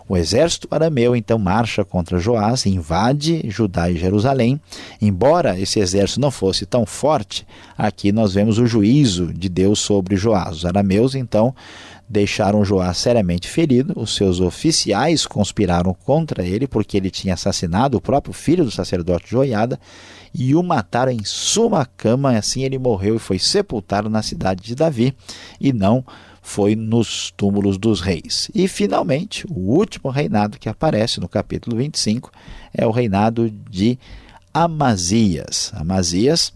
o 0.09 0.17
exército 0.17 0.67
arameu 0.71 1.15
então 1.15 1.39
marcha 1.39 1.85
contra 1.85 2.19
Joás, 2.19 2.65
invade 2.65 3.43
Judá 3.51 3.91
e 3.91 3.97
Jerusalém. 3.97 4.59
Embora 5.01 5.61
esse 5.61 5.79
exército 5.79 6.21
não 6.21 6.31
fosse 6.31 6.65
tão 6.65 6.87
forte, 6.87 7.47
aqui 7.77 8.11
nós 8.11 8.33
vemos 8.33 8.59
o 8.59 8.67
juízo 8.67 9.33
de 9.33 9.49
Deus 9.49 9.81
sobre 9.81 10.17
Joás. 10.17 10.59
Os 10.59 10.65
arameus 10.65 11.15
então 11.15 11.55
deixaram 12.09 12.65
Joás 12.65 12.97
seriamente 12.97 13.49
ferido. 13.49 13.93
Os 13.97 14.15
seus 14.15 14.41
oficiais 14.41 15.27
conspiraram 15.27 15.93
contra 15.93 16.43
ele 16.43 16.67
porque 16.67 16.97
ele 16.97 17.11
tinha 17.11 17.35
assassinado 17.35 17.99
o 17.99 18.01
próprio 18.01 18.33
filho 18.33 18.65
do 18.65 18.71
sacerdote 18.71 19.31
Joiada 19.31 19.79
e 20.35 20.55
o 20.55 20.63
mataram 20.63 21.13
em 21.13 21.23
sua 21.25 21.85
cama. 21.85 22.37
Assim 22.37 22.63
ele 22.63 22.79
morreu 22.79 23.17
e 23.17 23.19
foi 23.19 23.39
sepultado 23.39 24.09
na 24.09 24.23
cidade 24.23 24.63
de 24.63 24.75
Davi 24.75 25.15
e 25.61 25.71
não 25.73 26.03
foi 26.49 26.75
nos 26.75 27.31
túmulos 27.37 27.77
dos 27.77 28.01
reis. 28.01 28.51
E 28.55 28.67
finalmente, 28.67 29.47
o 29.51 29.77
último 29.77 30.11
reinado 30.11 30.59
que 30.59 30.69
aparece 30.69 31.21
no 31.21 31.29
capítulo 31.29 31.77
25 31.77 32.33
é 32.73 32.87
o 32.87 32.91
reinado 32.91 33.51
de 33.71 33.99
Amazias. 34.53 35.71
Amazias 35.75 36.53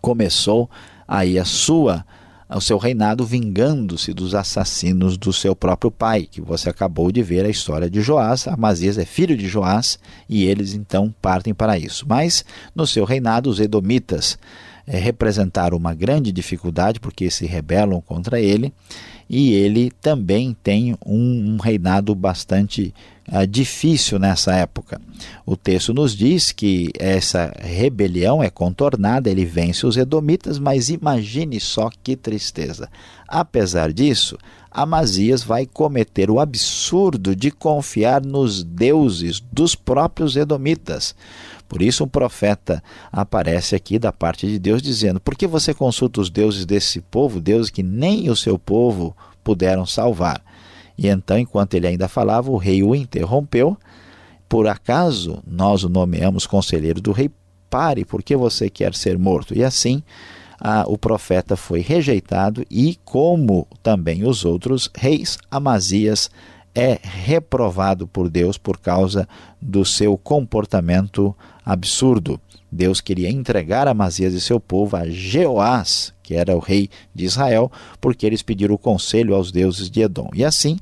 começou 0.00 0.68
aí 1.06 1.38
a 1.38 1.44
sua 1.44 2.04
o 2.48 2.60
seu 2.60 2.78
reinado 2.78 3.24
vingando-se 3.24 4.12
dos 4.12 4.32
assassinos 4.34 5.16
do 5.16 5.32
seu 5.32 5.54
próprio 5.54 5.90
pai, 5.90 6.28
que 6.30 6.40
você 6.40 6.70
acabou 6.70 7.10
de 7.10 7.20
ver 7.20 7.44
a 7.44 7.48
história 7.48 7.90
de 7.90 8.00
Joás. 8.00 8.46
Amazias 8.46 8.98
é 8.98 9.04
filho 9.04 9.36
de 9.36 9.48
Joás 9.48 9.98
e 10.28 10.44
eles 10.44 10.72
então 10.72 11.12
partem 11.20 11.52
para 11.52 11.76
isso. 11.76 12.04
Mas 12.08 12.44
no 12.74 12.86
seu 12.86 13.04
reinado, 13.04 13.50
os 13.50 13.58
edomitas 13.58 14.38
é, 14.86 14.98
representaram 14.98 15.76
uma 15.76 15.94
grande 15.94 16.30
dificuldade 16.30 17.00
porque 17.00 17.30
se 17.30 17.46
rebelam 17.46 18.00
contra 18.00 18.40
ele 18.40 18.72
e 19.28 19.52
ele 19.54 19.90
também 20.00 20.56
tem 20.62 20.96
um, 21.04 21.54
um 21.54 21.56
reinado 21.56 22.14
bastante 22.14 22.94
uh, 23.28 23.46
difícil 23.46 24.18
nessa 24.18 24.54
época. 24.54 25.00
O 25.44 25.56
texto 25.56 25.92
nos 25.92 26.14
diz 26.14 26.52
que 26.52 26.90
essa 26.98 27.52
rebelião 27.58 28.42
é 28.42 28.48
contornada, 28.48 29.28
ele 29.28 29.44
vence 29.44 29.84
os 29.84 29.96
edomitas, 29.96 30.58
mas 30.58 30.88
imagine 30.88 31.58
só 31.58 31.90
que 32.04 32.14
tristeza. 32.14 32.88
Apesar 33.26 33.92
disso, 33.92 34.38
Amazias 34.70 35.42
vai 35.42 35.66
cometer 35.66 36.30
o 36.30 36.38
absurdo 36.38 37.34
de 37.34 37.50
confiar 37.50 38.24
nos 38.24 38.62
deuses 38.62 39.42
dos 39.50 39.74
próprios 39.74 40.36
edomitas. 40.36 41.14
Por 41.68 41.82
isso, 41.82 42.04
um 42.04 42.08
profeta 42.08 42.82
aparece 43.10 43.74
aqui 43.74 43.98
da 43.98 44.12
parte 44.12 44.46
de 44.46 44.58
Deus 44.58 44.80
dizendo: 44.80 45.20
Por 45.20 45.34
que 45.34 45.46
você 45.46 45.74
consulta 45.74 46.20
os 46.20 46.30
deuses 46.30 46.64
desse 46.64 47.00
povo, 47.00 47.40
deuses 47.40 47.70
que 47.70 47.82
nem 47.82 48.30
o 48.30 48.36
seu 48.36 48.58
povo 48.58 49.16
puderam 49.42 49.86
salvar. 49.86 50.42
E 50.98 51.08
então, 51.08 51.38
enquanto 51.38 51.74
ele 51.74 51.86
ainda 51.86 52.08
falava, 52.08 52.50
o 52.50 52.56
rei 52.56 52.82
o 52.82 52.94
interrompeu. 52.94 53.76
Por 54.48 54.66
acaso 54.66 55.42
nós 55.46 55.84
o 55.84 55.88
nomeamos 55.88 56.46
conselheiro 56.46 57.00
do 57.00 57.12
rei? 57.12 57.30
Pare, 57.68 58.04
porque 58.04 58.36
você 58.36 58.70
quer 58.70 58.94
ser 58.94 59.18
morto? 59.18 59.56
E 59.56 59.64
assim 59.64 60.02
o 60.88 60.96
profeta 60.96 61.56
foi 61.56 61.80
rejeitado, 61.80 62.64
e 62.70 62.98
como 63.04 63.66
também 63.82 64.26
os 64.26 64.44
outros 64.44 64.90
reis, 64.96 65.38
Amazias 65.50 66.30
é 66.76 67.00
reprovado 67.02 68.06
por 68.06 68.28
Deus 68.28 68.58
por 68.58 68.78
causa 68.78 69.26
do 69.60 69.82
seu 69.82 70.18
comportamento 70.18 71.34
absurdo. 71.64 72.38
Deus 72.70 73.00
queria 73.00 73.30
entregar 73.30 73.88
Amazias 73.88 74.34
e 74.34 74.40
seu 74.40 74.60
povo 74.60 74.94
a 74.94 75.08
Jeoás, 75.08 76.12
que 76.22 76.34
era 76.34 76.54
o 76.54 76.58
rei 76.58 76.90
de 77.14 77.24
Israel, 77.24 77.72
porque 77.98 78.26
eles 78.26 78.42
pediram 78.42 78.74
o 78.74 78.78
conselho 78.78 79.34
aos 79.34 79.50
deuses 79.50 79.88
de 79.88 80.02
Edom. 80.02 80.28
E 80.34 80.44
assim, 80.44 80.78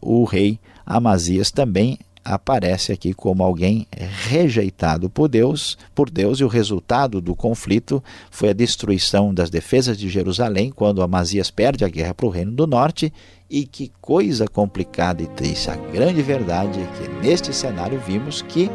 o 0.00 0.22
rei 0.24 0.60
Amazias 0.86 1.50
também 1.50 1.98
aparece 2.24 2.92
aqui 2.92 3.12
como 3.12 3.42
alguém 3.42 3.86
rejeitado 4.28 5.10
por 5.10 5.28
Deus, 5.28 5.76
por 5.94 6.10
Deus, 6.10 6.40
e 6.40 6.44
o 6.44 6.48
resultado 6.48 7.20
do 7.20 7.34
conflito 7.34 8.02
foi 8.30 8.50
a 8.50 8.54
destruição 8.54 9.32
das 9.32 9.50
defesas 9.50 9.96
de 9.98 10.08
Jerusalém, 10.08 10.70
quando 10.70 11.02
Amazias 11.02 11.50
perde 11.50 11.84
a 11.84 11.88
guerra 11.88 12.14
para 12.14 12.26
o 12.26 12.30
reino 12.30 12.52
do 12.52 12.66
norte. 12.66 13.12
E 13.50 13.66
que 13.66 13.92
coisa 14.00 14.48
complicada 14.48 15.22
e 15.22 15.26
triste. 15.26 15.70
A 15.70 15.76
grande 15.76 16.22
verdade 16.22 16.80
é 16.80 16.86
que 16.96 17.26
neste 17.26 17.52
cenário 17.52 18.00
vimos 18.00 18.40
que 18.40 18.70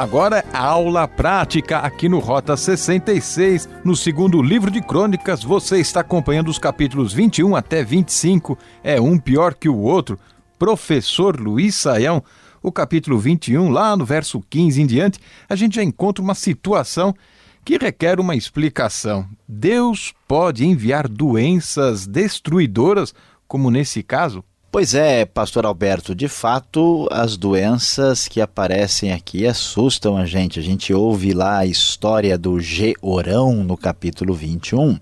Agora 0.00 0.42
aula 0.54 1.06
prática 1.06 1.80
aqui 1.80 2.08
no 2.08 2.20
Rota 2.20 2.56
66, 2.56 3.68
no 3.84 3.94
segundo 3.94 4.40
livro 4.40 4.70
de 4.70 4.80
crônicas. 4.80 5.44
Você 5.44 5.78
está 5.78 6.00
acompanhando 6.00 6.48
os 6.48 6.58
capítulos 6.58 7.12
21 7.12 7.54
até 7.54 7.84
25. 7.84 8.56
É 8.82 8.98
um 8.98 9.18
pior 9.18 9.52
que 9.52 9.68
o 9.68 9.76
outro. 9.76 10.18
Professor 10.58 11.38
Luiz 11.38 11.74
Saião, 11.74 12.24
o 12.62 12.72
capítulo 12.72 13.18
21, 13.18 13.68
lá 13.68 13.94
no 13.94 14.06
verso 14.06 14.40
15 14.48 14.80
em 14.80 14.86
diante, 14.86 15.20
a 15.46 15.54
gente 15.54 15.76
já 15.76 15.84
encontra 15.84 16.24
uma 16.24 16.34
situação 16.34 17.14
que 17.62 17.76
requer 17.76 18.18
uma 18.18 18.34
explicação. 18.34 19.28
Deus 19.46 20.14
pode 20.26 20.64
enviar 20.64 21.06
doenças 21.06 22.06
destruidoras, 22.06 23.14
como 23.46 23.70
nesse 23.70 24.02
caso? 24.02 24.42
Pois 24.72 24.94
é, 24.94 25.24
pastor 25.24 25.66
Alberto, 25.66 26.14
de 26.14 26.28
fato, 26.28 27.08
as 27.10 27.36
doenças 27.36 28.28
que 28.28 28.40
aparecem 28.40 29.12
aqui 29.12 29.44
assustam 29.44 30.16
a 30.16 30.24
gente. 30.24 30.60
A 30.60 30.62
gente 30.62 30.94
ouve 30.94 31.32
lá 31.32 31.58
a 31.58 31.66
história 31.66 32.38
do 32.38 32.60
Georão 32.60 33.64
no 33.64 33.76
capítulo 33.76 34.32
21 34.32 34.96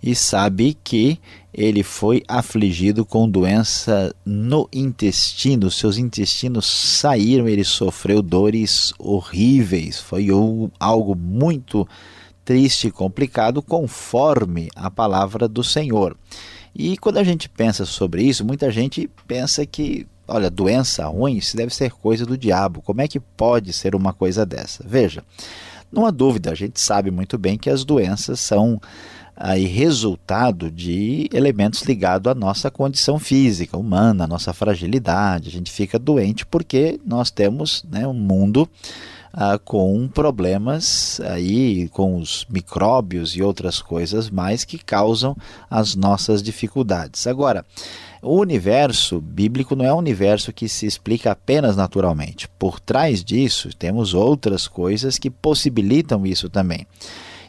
e 0.00 0.14
sabe 0.14 0.78
que 0.84 1.18
ele 1.52 1.82
foi 1.82 2.22
afligido 2.28 3.04
com 3.04 3.28
doença 3.28 4.14
no 4.24 4.68
intestino, 4.72 5.72
seus 5.72 5.98
intestinos 5.98 6.66
saíram, 6.66 7.48
ele 7.48 7.64
sofreu 7.64 8.22
dores 8.22 8.94
horríveis. 8.96 9.98
Foi 9.98 10.28
algo 10.78 11.16
muito 11.16 11.84
triste 12.44 12.86
e 12.86 12.92
complicado, 12.92 13.60
conforme 13.60 14.68
a 14.76 14.88
palavra 14.88 15.48
do 15.48 15.64
Senhor. 15.64 16.16
E 16.74 16.96
quando 16.96 17.18
a 17.18 17.24
gente 17.24 17.48
pensa 17.48 17.84
sobre 17.84 18.22
isso, 18.22 18.44
muita 18.44 18.70
gente 18.70 19.10
pensa 19.26 19.66
que, 19.66 20.06
olha, 20.26 20.50
doença 20.50 21.06
ruim, 21.06 21.36
isso 21.36 21.56
deve 21.56 21.74
ser 21.74 21.90
coisa 21.90 22.24
do 22.24 22.38
diabo. 22.38 22.82
Como 22.82 23.00
é 23.00 23.08
que 23.08 23.20
pode 23.20 23.72
ser 23.72 23.94
uma 23.94 24.12
coisa 24.12 24.46
dessa? 24.46 24.84
Veja, 24.86 25.24
não 25.92 26.06
há 26.06 26.10
dúvida, 26.10 26.50
a 26.50 26.54
gente 26.54 26.80
sabe 26.80 27.10
muito 27.10 27.36
bem 27.36 27.58
que 27.58 27.68
as 27.68 27.84
doenças 27.84 28.38
são 28.40 28.80
aí 29.36 29.64
resultado 29.64 30.70
de 30.70 31.28
elementos 31.32 31.82
ligados 31.82 32.30
à 32.30 32.34
nossa 32.34 32.70
condição 32.70 33.18
física, 33.18 33.76
humana, 33.76 34.24
à 34.24 34.26
nossa 34.26 34.52
fragilidade. 34.52 35.48
A 35.48 35.52
gente 35.52 35.72
fica 35.72 35.98
doente 35.98 36.44
porque 36.44 37.00
nós 37.06 37.30
temos 37.30 37.82
né, 37.90 38.06
um 38.06 38.12
mundo 38.12 38.68
ah, 39.32 39.58
com 39.58 40.08
problemas 40.08 41.20
aí 41.20 41.88
com 41.90 42.16
os 42.16 42.46
micróbios 42.50 43.36
e 43.36 43.42
outras 43.42 43.80
coisas 43.80 44.28
mais 44.30 44.64
que 44.64 44.78
causam 44.78 45.36
as 45.68 45.94
nossas 45.94 46.42
dificuldades. 46.42 47.26
Agora, 47.26 47.64
o 48.22 48.36
universo 48.38 49.20
bíblico 49.20 49.74
não 49.74 49.84
é 49.84 49.94
um 49.94 49.98
universo 49.98 50.52
que 50.52 50.68
se 50.68 50.86
explica 50.86 51.30
apenas 51.30 51.76
naturalmente. 51.76 52.48
Por 52.58 52.78
trás 52.78 53.24
disso, 53.24 53.70
temos 53.76 54.12
outras 54.12 54.68
coisas 54.68 55.18
que 55.18 55.30
possibilitam 55.30 56.26
isso 56.26 56.48
também. 56.50 56.86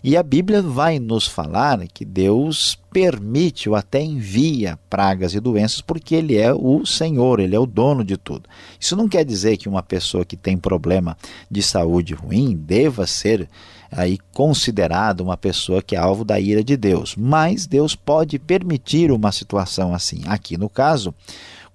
E 0.04 0.18
a 0.18 0.24
Bíblia 0.24 0.64
vai 0.64 0.98
nos 0.98 1.28
falar 1.28 1.88
que 1.88 2.04
Deus 2.04 2.76
permite 2.92 3.70
ou 3.70 3.76
até 3.76 4.02
envia 4.02 4.80
pragas 4.90 5.36
e 5.36 5.40
doenças 5.40 5.80
porque 5.80 6.16
Ele 6.16 6.38
é 6.38 6.52
o 6.52 6.84
Senhor, 6.88 7.40
Ele 7.40 7.56
é 7.56 7.60
o 7.60 7.68
dono 7.68 8.04
de 8.04 8.18
tudo. 8.18 8.50
Isso 8.80 8.96
não 8.96 9.08
quer 9.08 9.24
dizer 9.24 9.58
que 9.58 9.70
uma 9.70 9.84
pessoa 9.84 10.26
que 10.26 10.36
tem 10.36 10.58
problema 10.58 11.16
de 11.52 11.62
saúde 11.62 12.16
ruim 12.16 12.56
deva 12.56 13.06
ser 13.06 13.48
aí 13.92 14.18
considerada 14.34 15.22
uma 15.22 15.38
pessoa 15.38 15.84
que 15.84 15.96
é 15.96 16.00
alvo 16.00 16.26
da 16.26 16.40
ira 16.40 16.64
de 16.64 16.76
Deus, 16.76 17.16
mas 17.16 17.68
Deus 17.68 17.96
pode 17.96 18.40
permitir 18.40 19.12
uma 19.12 19.32
situação 19.32 19.94
assim. 19.94 20.22
Aqui 20.26 20.58
no 20.58 20.68
caso, 20.70 21.14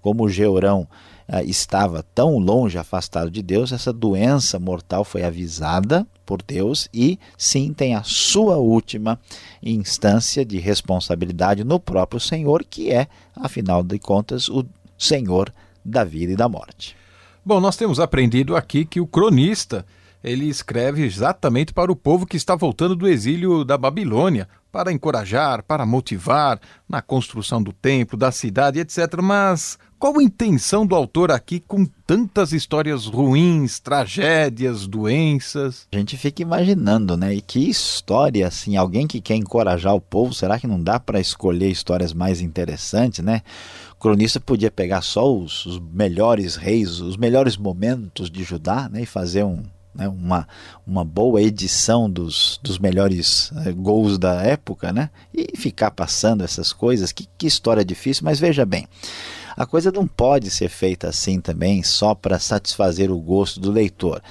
como 0.02 0.28
Georão 0.28 0.88
ah, 1.28 1.44
estava 1.44 2.04
tão 2.14 2.38
longe, 2.38 2.76
afastado 2.76 3.30
de 3.30 3.40
Deus, 3.40 3.70
essa 3.70 3.92
doença 3.92 4.58
mortal 4.58 5.04
foi 5.04 5.22
avisada 5.22 6.04
por 6.26 6.42
Deus 6.42 6.88
e 6.92 7.18
sim 7.38 7.72
tem 7.72 7.94
a 7.94 8.02
sua 8.02 8.56
última 8.56 9.18
instância 9.62 10.44
de 10.44 10.58
responsabilidade 10.58 11.62
no 11.62 11.78
próprio 11.78 12.20
Senhor, 12.20 12.64
que 12.68 12.90
é, 12.90 13.06
afinal 13.34 13.82
de 13.82 13.98
contas, 13.98 14.48
o 14.48 14.66
Senhor 14.98 15.52
da 15.84 16.02
vida 16.02 16.32
e 16.32 16.36
da 16.36 16.48
morte. 16.48 16.96
Bom, 17.44 17.60
nós 17.60 17.76
temos 17.76 18.00
aprendido 18.00 18.56
aqui 18.56 18.84
que 18.84 19.00
o 19.00 19.06
cronista 19.06 19.86
ele 20.22 20.46
escreve 20.46 21.04
exatamente 21.04 21.72
para 21.72 21.92
o 21.92 21.96
povo 21.96 22.26
que 22.26 22.36
está 22.36 22.56
voltando 22.56 22.96
do 22.96 23.06
exílio 23.06 23.64
da 23.64 23.78
Babilônia, 23.78 24.48
para 24.76 24.92
encorajar, 24.92 25.62
para 25.62 25.86
motivar 25.86 26.60
na 26.86 27.00
construção 27.00 27.62
do 27.62 27.72
templo, 27.72 28.14
da 28.14 28.30
cidade, 28.30 28.78
etc. 28.78 29.22
Mas 29.22 29.78
qual 29.98 30.18
a 30.18 30.22
intenção 30.22 30.86
do 30.86 30.94
autor 30.94 31.30
aqui 31.30 31.60
com 31.60 31.86
tantas 32.06 32.52
histórias 32.52 33.06
ruins, 33.06 33.80
tragédias, 33.80 34.86
doenças? 34.86 35.88
A 35.90 35.96
gente 35.96 36.18
fica 36.18 36.42
imaginando, 36.42 37.16
né? 37.16 37.34
E 37.34 37.40
que 37.40 37.70
história, 37.70 38.46
assim, 38.46 38.76
alguém 38.76 39.06
que 39.06 39.18
quer 39.18 39.36
encorajar 39.36 39.94
o 39.94 40.00
povo, 40.00 40.34
será 40.34 40.60
que 40.60 40.66
não 40.66 40.82
dá 40.82 41.00
para 41.00 41.18
escolher 41.18 41.70
histórias 41.70 42.12
mais 42.12 42.42
interessantes, 42.42 43.24
né? 43.24 43.40
O 43.92 43.96
cronista 43.96 44.38
podia 44.38 44.70
pegar 44.70 45.00
só 45.00 45.34
os, 45.34 45.64
os 45.64 45.78
melhores 45.78 46.54
reis, 46.54 47.00
os 47.00 47.16
melhores 47.16 47.56
momentos 47.56 48.30
de 48.30 48.44
Judá, 48.44 48.90
né? 48.90 49.04
E 49.04 49.06
fazer 49.06 49.42
um, 49.42 49.64
né, 49.96 50.08
uma, 50.08 50.46
uma 50.86 51.04
boa 51.04 51.40
edição 51.42 52.10
dos, 52.10 52.60
dos 52.62 52.78
melhores 52.78 53.50
eh, 53.64 53.72
gols 53.72 54.18
da 54.18 54.42
época, 54.42 54.92
né, 54.92 55.10
e 55.32 55.56
ficar 55.56 55.90
passando 55.90 56.44
essas 56.44 56.72
coisas, 56.72 57.12
que, 57.12 57.28
que 57.38 57.46
história 57.46 57.84
difícil, 57.84 58.24
mas 58.24 58.38
veja 58.38 58.64
bem, 58.64 58.86
a 59.56 59.64
coisa 59.64 59.90
não 59.90 60.06
pode 60.06 60.50
ser 60.50 60.68
feita 60.68 61.08
assim 61.08 61.40
também, 61.40 61.82
só 61.82 62.14
para 62.14 62.38
satisfazer 62.38 63.10
o 63.10 63.18
gosto 63.18 63.58
do 63.58 63.72
leitor. 63.72 64.22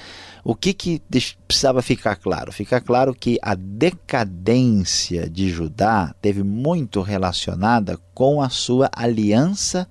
O 0.44 0.54
que, 0.54 0.72
que 0.72 1.02
precisava 1.48 1.82
ficar 1.82 2.14
claro? 2.14 2.52
Fica 2.52 2.80
claro 2.80 3.12
que 3.12 3.36
a 3.42 3.56
decadência 3.56 5.28
de 5.28 5.50
Judá 5.50 6.14
teve 6.22 6.44
muito 6.44 7.02
relacionada 7.02 7.98
com 8.14 8.40
a 8.40 8.48
sua 8.48 8.88
aliança 8.94 9.88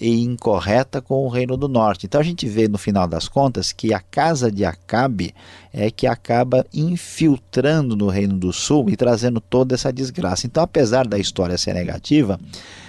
e 0.00 0.22
incorreta 0.22 1.00
com 1.00 1.24
o 1.24 1.28
reino 1.28 1.56
do 1.56 1.68
norte. 1.68 2.06
Então 2.06 2.20
a 2.20 2.24
gente 2.24 2.46
vê 2.46 2.68
no 2.68 2.78
final 2.78 3.06
das 3.06 3.28
contas 3.28 3.72
que 3.72 3.92
a 3.92 4.00
casa 4.00 4.50
de 4.50 4.64
Acabe 4.64 5.34
é 5.72 5.90
que 5.90 6.06
acaba 6.06 6.64
infiltrando 6.72 7.96
no 7.96 8.08
reino 8.08 8.36
do 8.36 8.52
sul 8.52 8.88
e 8.88 8.96
trazendo 8.96 9.40
toda 9.40 9.74
essa 9.74 9.92
desgraça. 9.92 10.46
Então, 10.46 10.62
apesar 10.62 11.06
da 11.06 11.18
história 11.18 11.58
ser 11.58 11.74
negativa, 11.74 12.38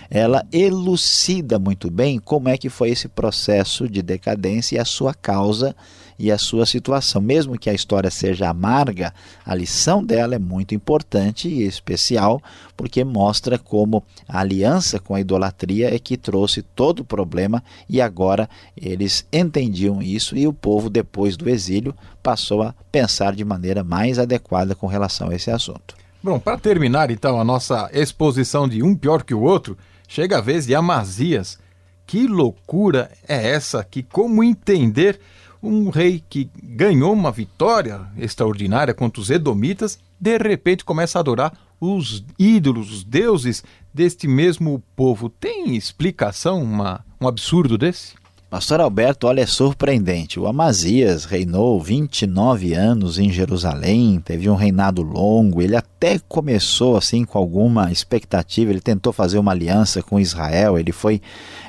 ela 0.09 0.45
elucida 0.51 1.59
muito 1.59 1.91
bem 1.91 2.19
como 2.19 2.49
é 2.49 2.57
que 2.57 2.69
foi 2.69 2.89
esse 2.91 3.07
processo 3.07 3.89
de 3.89 4.01
decadência 4.01 4.75
e 4.75 4.79
a 4.79 4.85
sua 4.85 5.13
causa 5.13 5.75
e 6.17 6.31
a 6.31 6.37
sua 6.37 6.65
situação. 6.65 7.21
Mesmo 7.21 7.57
que 7.57 7.69
a 7.69 7.73
história 7.73 8.09
seja 8.09 8.49
amarga, 8.49 9.13
a 9.45 9.53
lição 9.53 10.03
dela 10.03 10.35
é 10.35 10.39
muito 10.39 10.73
importante 10.73 11.47
e 11.47 11.63
especial, 11.63 12.41
porque 12.75 13.03
mostra 13.03 13.57
como 13.57 14.03
a 14.27 14.39
aliança 14.39 14.99
com 14.99 15.15
a 15.15 15.21
idolatria 15.21 15.93
é 15.93 15.99
que 15.99 16.17
trouxe 16.17 16.61
todo 16.61 17.01
o 17.01 17.05
problema 17.05 17.63
e 17.89 18.01
agora 18.01 18.49
eles 18.75 19.25
entendiam 19.31 20.01
isso 20.01 20.35
e 20.35 20.47
o 20.47 20.53
povo, 20.53 20.89
depois 20.89 21.37
do 21.37 21.49
exílio, 21.49 21.95
passou 22.21 22.63
a 22.63 22.73
pensar 22.91 23.35
de 23.35 23.45
maneira 23.45 23.83
mais 23.83 24.19
adequada 24.19 24.75
com 24.75 24.87
relação 24.87 25.29
a 25.29 25.35
esse 25.35 25.51
assunto. 25.51 25.95
Bom, 26.21 26.39
para 26.39 26.57
terminar 26.57 27.11
então 27.11 27.39
a 27.39 27.43
nossa 27.43 27.89
exposição 27.93 28.67
de 28.67 28.81
um 28.81 28.95
pior 28.95 29.23
que 29.23 29.33
o 29.33 29.41
outro, 29.41 29.77
chega 30.07 30.39
a 30.39 30.41
vez 30.41 30.65
de 30.65 30.73
Amazias. 30.73 31.59
Que 32.05 32.25
loucura 32.25 33.11
é 33.27 33.49
essa? 33.49 33.83
Que 33.83 34.01
como 34.01 34.43
entender 34.43 35.19
um 35.61 35.89
rei 35.89 36.23
que 36.29 36.49
ganhou 36.61 37.13
uma 37.13 37.31
vitória 37.31 38.07
extraordinária 38.17 38.93
contra 38.93 39.21
os 39.21 39.29
Edomitas, 39.29 39.99
de 40.19 40.37
repente 40.37 40.85
começa 40.85 41.17
a 41.17 41.21
adorar 41.21 41.53
os 41.79 42.23
ídolos, 42.37 42.91
os 42.91 43.03
deuses 43.03 43.63
deste 43.93 44.27
mesmo 44.27 44.83
povo. 44.95 45.29
Tem 45.29 45.75
explicação 45.75 46.61
uma, 46.61 47.05
um 47.19 47.27
absurdo 47.27 47.77
desse? 47.77 48.15
Pastor 48.49 48.79
Alberto, 48.79 49.27
olha, 49.27 49.41
é 49.41 49.45
surpreendente. 49.45 50.39
O 50.39 50.47
Amazias 50.47 51.25
reinou 51.25 51.81
29 51.81 52.73
anos 52.73 53.19
em 53.19 53.29
Jerusalém, 53.29 54.21
teve 54.23 54.49
um 54.49 54.55
reinado 54.55 55.01
longo. 55.01 55.61
Ele 55.61 55.75
até 55.75 56.17
começou 56.29 56.95
assim 56.95 57.25
com 57.25 57.37
alguma 57.37 57.91
expectativa. 57.91 58.71
Ele 58.71 58.79
tentou 58.79 59.11
fazer 59.11 59.37
uma 59.37 59.51
aliança 59.51 60.01
com 60.01 60.17
Israel. 60.17 60.79
Ele 60.79 60.93
foi 60.93 61.21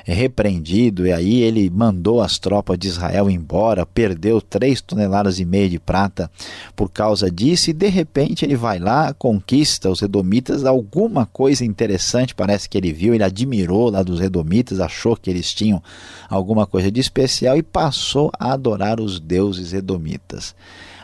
repreendido 0.05 1.05
e 1.05 1.11
aí 1.11 1.41
ele 1.41 1.69
mandou 1.69 2.21
as 2.21 2.39
tropas 2.39 2.77
de 2.77 2.87
Israel 2.87 3.29
embora, 3.29 3.85
perdeu 3.85 4.41
3 4.41 4.81
toneladas 4.81 5.39
e 5.39 5.45
meia 5.45 5.69
de 5.69 5.79
prata 5.79 6.31
por 6.75 6.89
causa 6.89 7.29
disso 7.29 7.69
e 7.69 7.73
de 7.73 7.87
repente 7.87 8.43
ele 8.43 8.55
vai 8.55 8.79
lá, 8.79 9.13
conquista 9.13 9.89
os 9.89 10.01
edomitas, 10.01 10.65
alguma 10.65 11.25
coisa 11.25 11.63
interessante 11.63 12.33
parece 12.33 12.67
que 12.67 12.77
ele 12.77 12.91
viu, 12.91 13.13
ele 13.13 13.23
admirou 13.23 13.91
lá 13.91 14.01
dos 14.01 14.19
edomitas, 14.19 14.79
achou 14.79 15.15
que 15.15 15.29
eles 15.29 15.53
tinham 15.53 15.81
alguma 16.27 16.65
coisa 16.69 16.89
de 16.91 17.01
especial 17.01 17.57
e 17.57 17.63
passou 17.63 18.31
a 18.39 18.53
adorar 18.53 19.01
os 19.01 19.19
deuses 19.19 19.73
edomitas. 19.73 20.55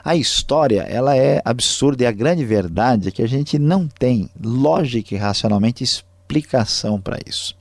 A 0.03 0.15
história 0.15 0.83
ela 0.83 1.17
é 1.17 1.41
absurda 1.43 2.03
e 2.03 2.07
a 2.07 2.11
grande 2.11 2.45
verdade 2.45 3.09
é 3.09 3.11
que 3.11 3.23
a 3.23 3.27
gente 3.27 3.59
não 3.59 3.87
tem 3.87 4.29
lógica 4.41 5.13
e 5.13 5.17
racionalmente 5.17 5.83
explicação 5.83 7.01
para 7.01 7.17
isso 7.25 7.55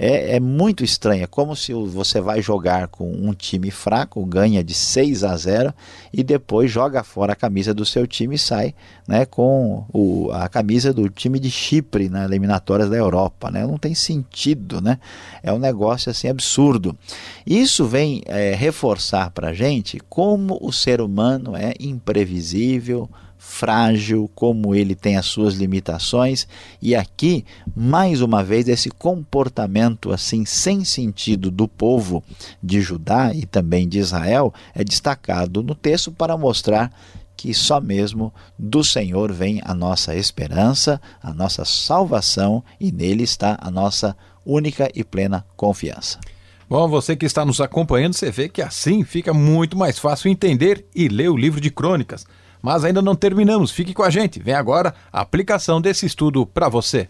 é, 0.00 0.36
é 0.36 0.40
muito 0.40 0.82
estranha. 0.82 1.24
É 1.24 1.26
como 1.26 1.54
se 1.54 1.74
você 1.74 2.22
vai 2.22 2.40
jogar 2.40 2.88
com 2.88 3.12
um 3.12 3.34
time 3.34 3.70
fraco, 3.70 4.24
ganha 4.24 4.64
de 4.64 4.72
6 4.72 5.22
a 5.24 5.36
0 5.36 5.74
e 6.10 6.22
depois 6.22 6.70
joga 6.70 7.04
fora 7.04 7.34
a 7.34 7.36
camisa 7.36 7.74
do 7.74 7.84
seu 7.84 8.06
time 8.06 8.36
e 8.36 8.38
sai 8.38 8.74
né, 9.06 9.26
com 9.26 9.84
o, 9.92 10.30
a 10.32 10.48
camisa 10.48 10.90
do 10.90 11.10
time 11.10 11.38
de 11.38 11.50
Chipre 11.50 12.08
nas 12.08 12.24
eliminatórias 12.24 12.88
da 12.88 12.96
Europa. 12.96 13.50
Né? 13.50 13.66
Não 13.66 13.76
tem 13.76 13.94
sentido, 13.94 14.80
né? 14.80 14.98
É 15.42 15.52
um 15.52 15.58
negócio 15.58 16.10
assim 16.10 16.28
absurdo. 16.28 16.96
Isso 17.46 17.84
vem 17.84 18.22
é, 18.24 18.54
reforçar 18.54 19.30
para 19.30 19.48
a 19.48 19.52
gente 19.52 20.00
como 20.08 20.58
o 20.62 20.72
ser 20.72 21.02
humano 21.02 21.54
é 21.54 21.74
imprevisível, 21.78 23.06
frágil, 23.42 24.30
como 24.34 24.74
ele 24.74 24.94
tem 24.94 25.16
as 25.16 25.24
suas 25.24 25.54
limitações, 25.54 26.46
e 26.80 26.94
aqui, 26.94 27.42
mais 27.74 28.20
uma 28.20 28.44
vez, 28.44 28.68
esse 28.68 28.90
comportamento 28.90 30.12
assim 30.12 30.44
sem 30.44 30.84
sentido 30.84 31.50
do 31.50 31.66
povo 31.66 32.22
de 32.62 32.82
Judá 32.82 33.32
e 33.34 33.46
também 33.46 33.88
de 33.88 33.98
Israel 33.98 34.52
é 34.74 34.84
destacado 34.84 35.62
no 35.62 35.74
texto 35.74 36.12
para 36.12 36.36
mostrar 36.36 36.92
que 37.34 37.54
só 37.54 37.80
mesmo 37.80 38.30
do 38.58 38.84
Senhor 38.84 39.32
vem 39.32 39.62
a 39.64 39.72
nossa 39.72 40.14
esperança, 40.14 41.00
a 41.22 41.32
nossa 41.32 41.64
salvação 41.64 42.62
e 42.78 42.92
nele 42.92 43.22
está 43.22 43.56
a 43.58 43.70
nossa 43.70 44.14
única 44.44 44.90
e 44.94 45.02
plena 45.02 45.46
confiança. 45.56 46.20
Bom, 46.68 46.86
você 46.88 47.16
que 47.16 47.24
está 47.24 47.42
nos 47.42 47.58
acompanhando, 47.58 48.12
você 48.12 48.30
vê 48.30 48.50
que 48.50 48.60
assim 48.60 49.02
fica 49.02 49.32
muito 49.32 49.78
mais 49.78 49.98
fácil 49.98 50.30
entender 50.30 50.86
e 50.94 51.08
ler 51.08 51.30
o 51.30 51.36
livro 51.36 51.58
de 51.58 51.70
crônicas. 51.70 52.26
Mas 52.62 52.84
ainda 52.84 53.00
não 53.00 53.14
terminamos, 53.14 53.70
fique 53.70 53.94
com 53.94 54.02
a 54.02 54.10
gente. 54.10 54.40
Vem 54.40 54.54
agora 54.54 54.94
a 55.12 55.20
aplicação 55.20 55.80
desse 55.80 56.06
estudo 56.06 56.46
para 56.46 56.68
você. 56.68 57.08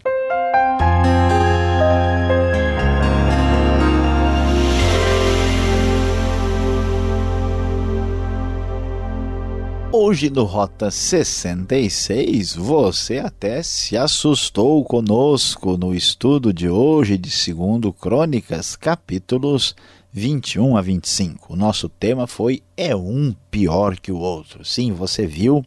Hoje 9.93 10.29
no 10.29 10.45
Rota 10.45 10.89
66, 10.89 12.55
você 12.55 13.19
até 13.19 13.61
se 13.61 13.97
assustou 13.97 14.83
conosco 14.85 15.77
no 15.77 15.93
estudo 15.93 16.53
de 16.53 16.69
hoje 16.69 17.17
de 17.17 17.29
segundo 17.29 17.91
Crônicas, 17.91 18.77
capítulos 18.77 19.75
21 20.13 20.75
a 20.75 20.81
25. 20.81 21.53
O 21.53 21.55
nosso 21.55 21.87
tema 21.87 22.27
foi 22.27 22.61
É 22.75 22.95
um 22.95 23.33
pior 23.49 23.95
que 23.97 24.11
o 24.11 24.17
outro. 24.17 24.65
Sim, 24.65 24.91
você 24.91 25.25
viu 25.25 25.65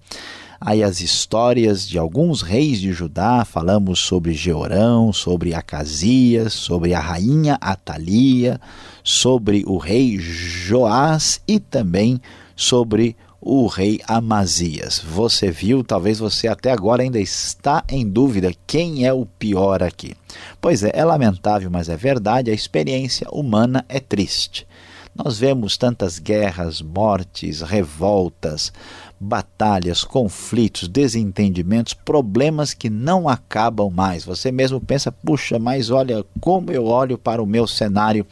aí 0.60 0.82
as 0.82 1.00
histórias 1.00 1.86
de 1.86 1.98
alguns 1.98 2.42
reis 2.42 2.80
de 2.80 2.92
Judá, 2.92 3.44
falamos 3.44 4.00
sobre 4.00 4.32
Jeorão, 4.32 5.12
sobre 5.12 5.54
Acasias, 5.54 6.52
sobre 6.52 6.94
a 6.94 7.00
rainha 7.00 7.58
Atalia, 7.60 8.60
sobre 9.02 9.64
o 9.66 9.76
rei 9.78 10.18
Joás 10.18 11.40
e 11.46 11.58
também 11.58 12.20
sobre 12.56 13.16
o 13.44 13.66
rei 13.66 14.00
Amazias. 14.08 14.98
Você 14.98 15.50
viu, 15.50 15.84
talvez 15.84 16.18
você 16.18 16.48
até 16.48 16.72
agora 16.72 17.02
ainda 17.02 17.20
está 17.20 17.84
em 17.90 18.08
dúvida 18.08 18.50
quem 18.66 19.06
é 19.06 19.12
o 19.12 19.26
pior 19.26 19.82
aqui. 19.82 20.14
Pois 20.60 20.82
é, 20.82 20.90
é 20.94 21.04
lamentável, 21.04 21.70
mas 21.70 21.90
é 21.90 21.96
verdade, 21.96 22.50
a 22.50 22.54
experiência 22.54 23.28
humana 23.30 23.84
é 23.86 24.00
triste. 24.00 24.66
Nós 25.14 25.38
vemos 25.38 25.76
tantas 25.76 26.18
guerras, 26.18 26.82
mortes, 26.82 27.60
revoltas, 27.60 28.72
batalhas, 29.20 30.02
conflitos, 30.02 30.88
desentendimentos, 30.88 31.94
problemas 31.94 32.74
que 32.74 32.90
não 32.90 33.28
acabam 33.28 33.88
mais. 33.90 34.24
Você 34.24 34.50
mesmo 34.50 34.80
pensa, 34.80 35.12
puxa, 35.12 35.56
mas 35.56 35.88
olha 35.88 36.24
como 36.40 36.72
eu 36.72 36.86
olho 36.86 37.16
para 37.16 37.40
o 37.40 37.46
meu 37.46 37.64
cenário 37.64 38.26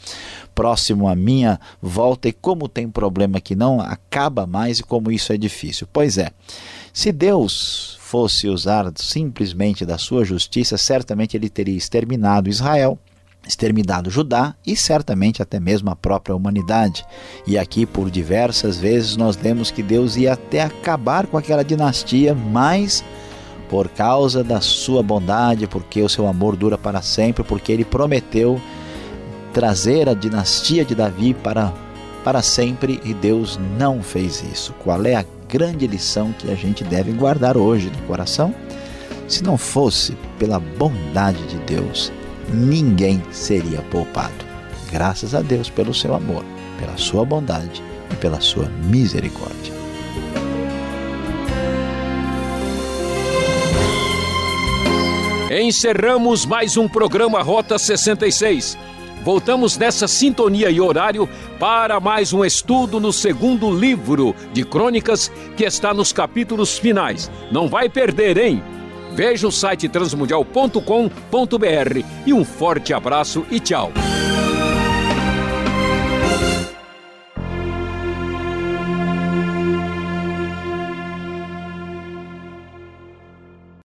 próximo 0.57 1.07
à 1.07 1.15
minha 1.15 1.61
volta 1.81 2.29
e 2.29 2.33
como 2.33 2.69
tem 2.69 2.89
problema 2.89 3.41
que 3.41 3.55
não 3.55 3.81
acaba 3.81 4.45
mais 4.45 4.81
e 4.81 4.83
como 4.83 5.13
isso 5.13 5.33
é 5.33 5.37
difícil. 5.37 5.87
Pois 5.93 6.19
é, 6.19 6.33
se 6.93 7.13
Deus 7.13 7.97
fosse 8.01 8.49
usar 8.49 8.93
simplesmente 8.97 9.87
da 9.87 9.99
sua 9.99 10.25
justiça, 10.25 10.77
certamente 10.77 11.37
ele 11.37 11.49
teria 11.49 11.77
exterminado 11.77 12.51
Israel 12.51 12.99
exterminado 13.47 14.11
Judá 14.11 14.55
e 14.67 14.77
certamente 14.77 15.43
até 15.43 15.59
mesmo 15.59 15.91
a 15.91 15.97
própria 15.97 16.35
humanidade. 16.35 17.05
E 17.47 17.59
aqui 17.59 17.85
por 17.85 18.11
diversas 18.11 18.79
vezes 18.79 19.17
nós 19.17 19.37
lemos 19.37 19.71
que 19.71 19.83
Deus 19.83 20.17
ia 20.17 20.35
até 20.35 20.63
acabar 20.63 21.27
com 21.27 21.37
aquela 21.37 21.65
dinastia, 21.65 22.35
mas 22.35 23.05
por 23.69 23.89
causa 23.89 24.45
da 24.45 24.61
sua 24.61 25.03
bondade, 25.03 25.67
porque 25.67 26.03
o 26.03 26.09
seu 26.09 26.27
amor 26.27 26.57
dura 26.57 26.77
para 26.77 27.01
sempre, 27.01 27.43
porque 27.43 27.73
ele 27.73 27.85
prometeu 27.85 28.61
trazer 29.53 30.09
a 30.09 30.15
dinastia 30.15 30.85
de 30.85 30.95
Davi 30.95 31.35
para 31.35 31.73
para 32.23 32.41
sempre 32.41 33.01
e 33.05 33.13
Deus 33.13 33.59
não 33.79 34.01
fez 34.01 34.45
isso. 34.45 34.73
Qual 34.85 35.05
é 35.05 35.17
a 35.17 35.25
grande 35.49 35.87
lição 35.87 36.33
que 36.33 36.51
a 36.51 36.55
gente 36.55 36.85
deve 36.85 37.11
guardar 37.13 37.57
hoje 37.57 37.91
no 37.91 38.07
coração? 38.07 38.55
Se 39.27 39.43
não 39.43 39.57
fosse 39.57 40.17
pela 40.39 40.61
bondade 40.61 41.45
de 41.47 41.57
Deus, 41.59 42.13
ninguém 42.53 43.23
seria 43.31 43.83
poupado. 43.83 44.45
Graças 44.91 45.35
a 45.35 45.41
Deus 45.41 45.71
pelo 45.71 45.95
seu 45.95 46.15
amor, 46.15 46.45
pela 46.79 46.97
sua 46.97 47.25
bondade 47.25 47.83
e 48.11 48.17
pela 48.17 48.41
sua 48.41 48.69
misericórdia. 48.85 49.73
Encerramos 55.51 56.47
mais 56.47 56.79
um 56.79 56.89
programa 56.89 57.43
Rota 57.43 57.79
66. 57.79 58.79
Voltamos 59.23 59.77
nessa 59.77 60.09
sintonia 60.09 60.71
e 60.71 60.81
horário 60.81 61.29
para 61.59 62.01
mais 62.01 62.33
um 62.33 62.45
estudo 62.45 62.99
no 62.99 63.13
segundo 63.13 63.71
livro 63.71 64.35
de 64.53 64.65
Crônicas 64.65 65.31
que 65.57 65.65
está 65.65 65.93
nos 65.93 66.13
capítulos 66.13 66.79
finais. 66.79 67.31
Não 67.53 67.69
vai 67.69 67.89
perder, 67.89 68.39
hein? 68.39 68.63
Veja 69.15 69.47
o 69.47 69.53
site 69.53 69.89
transmundial.com.br 69.89 72.05
e 72.27 72.33
um 72.33 72.45
forte 72.45 72.93
abraço 72.93 73.47
e 73.51 73.61
tchau. 73.61 73.93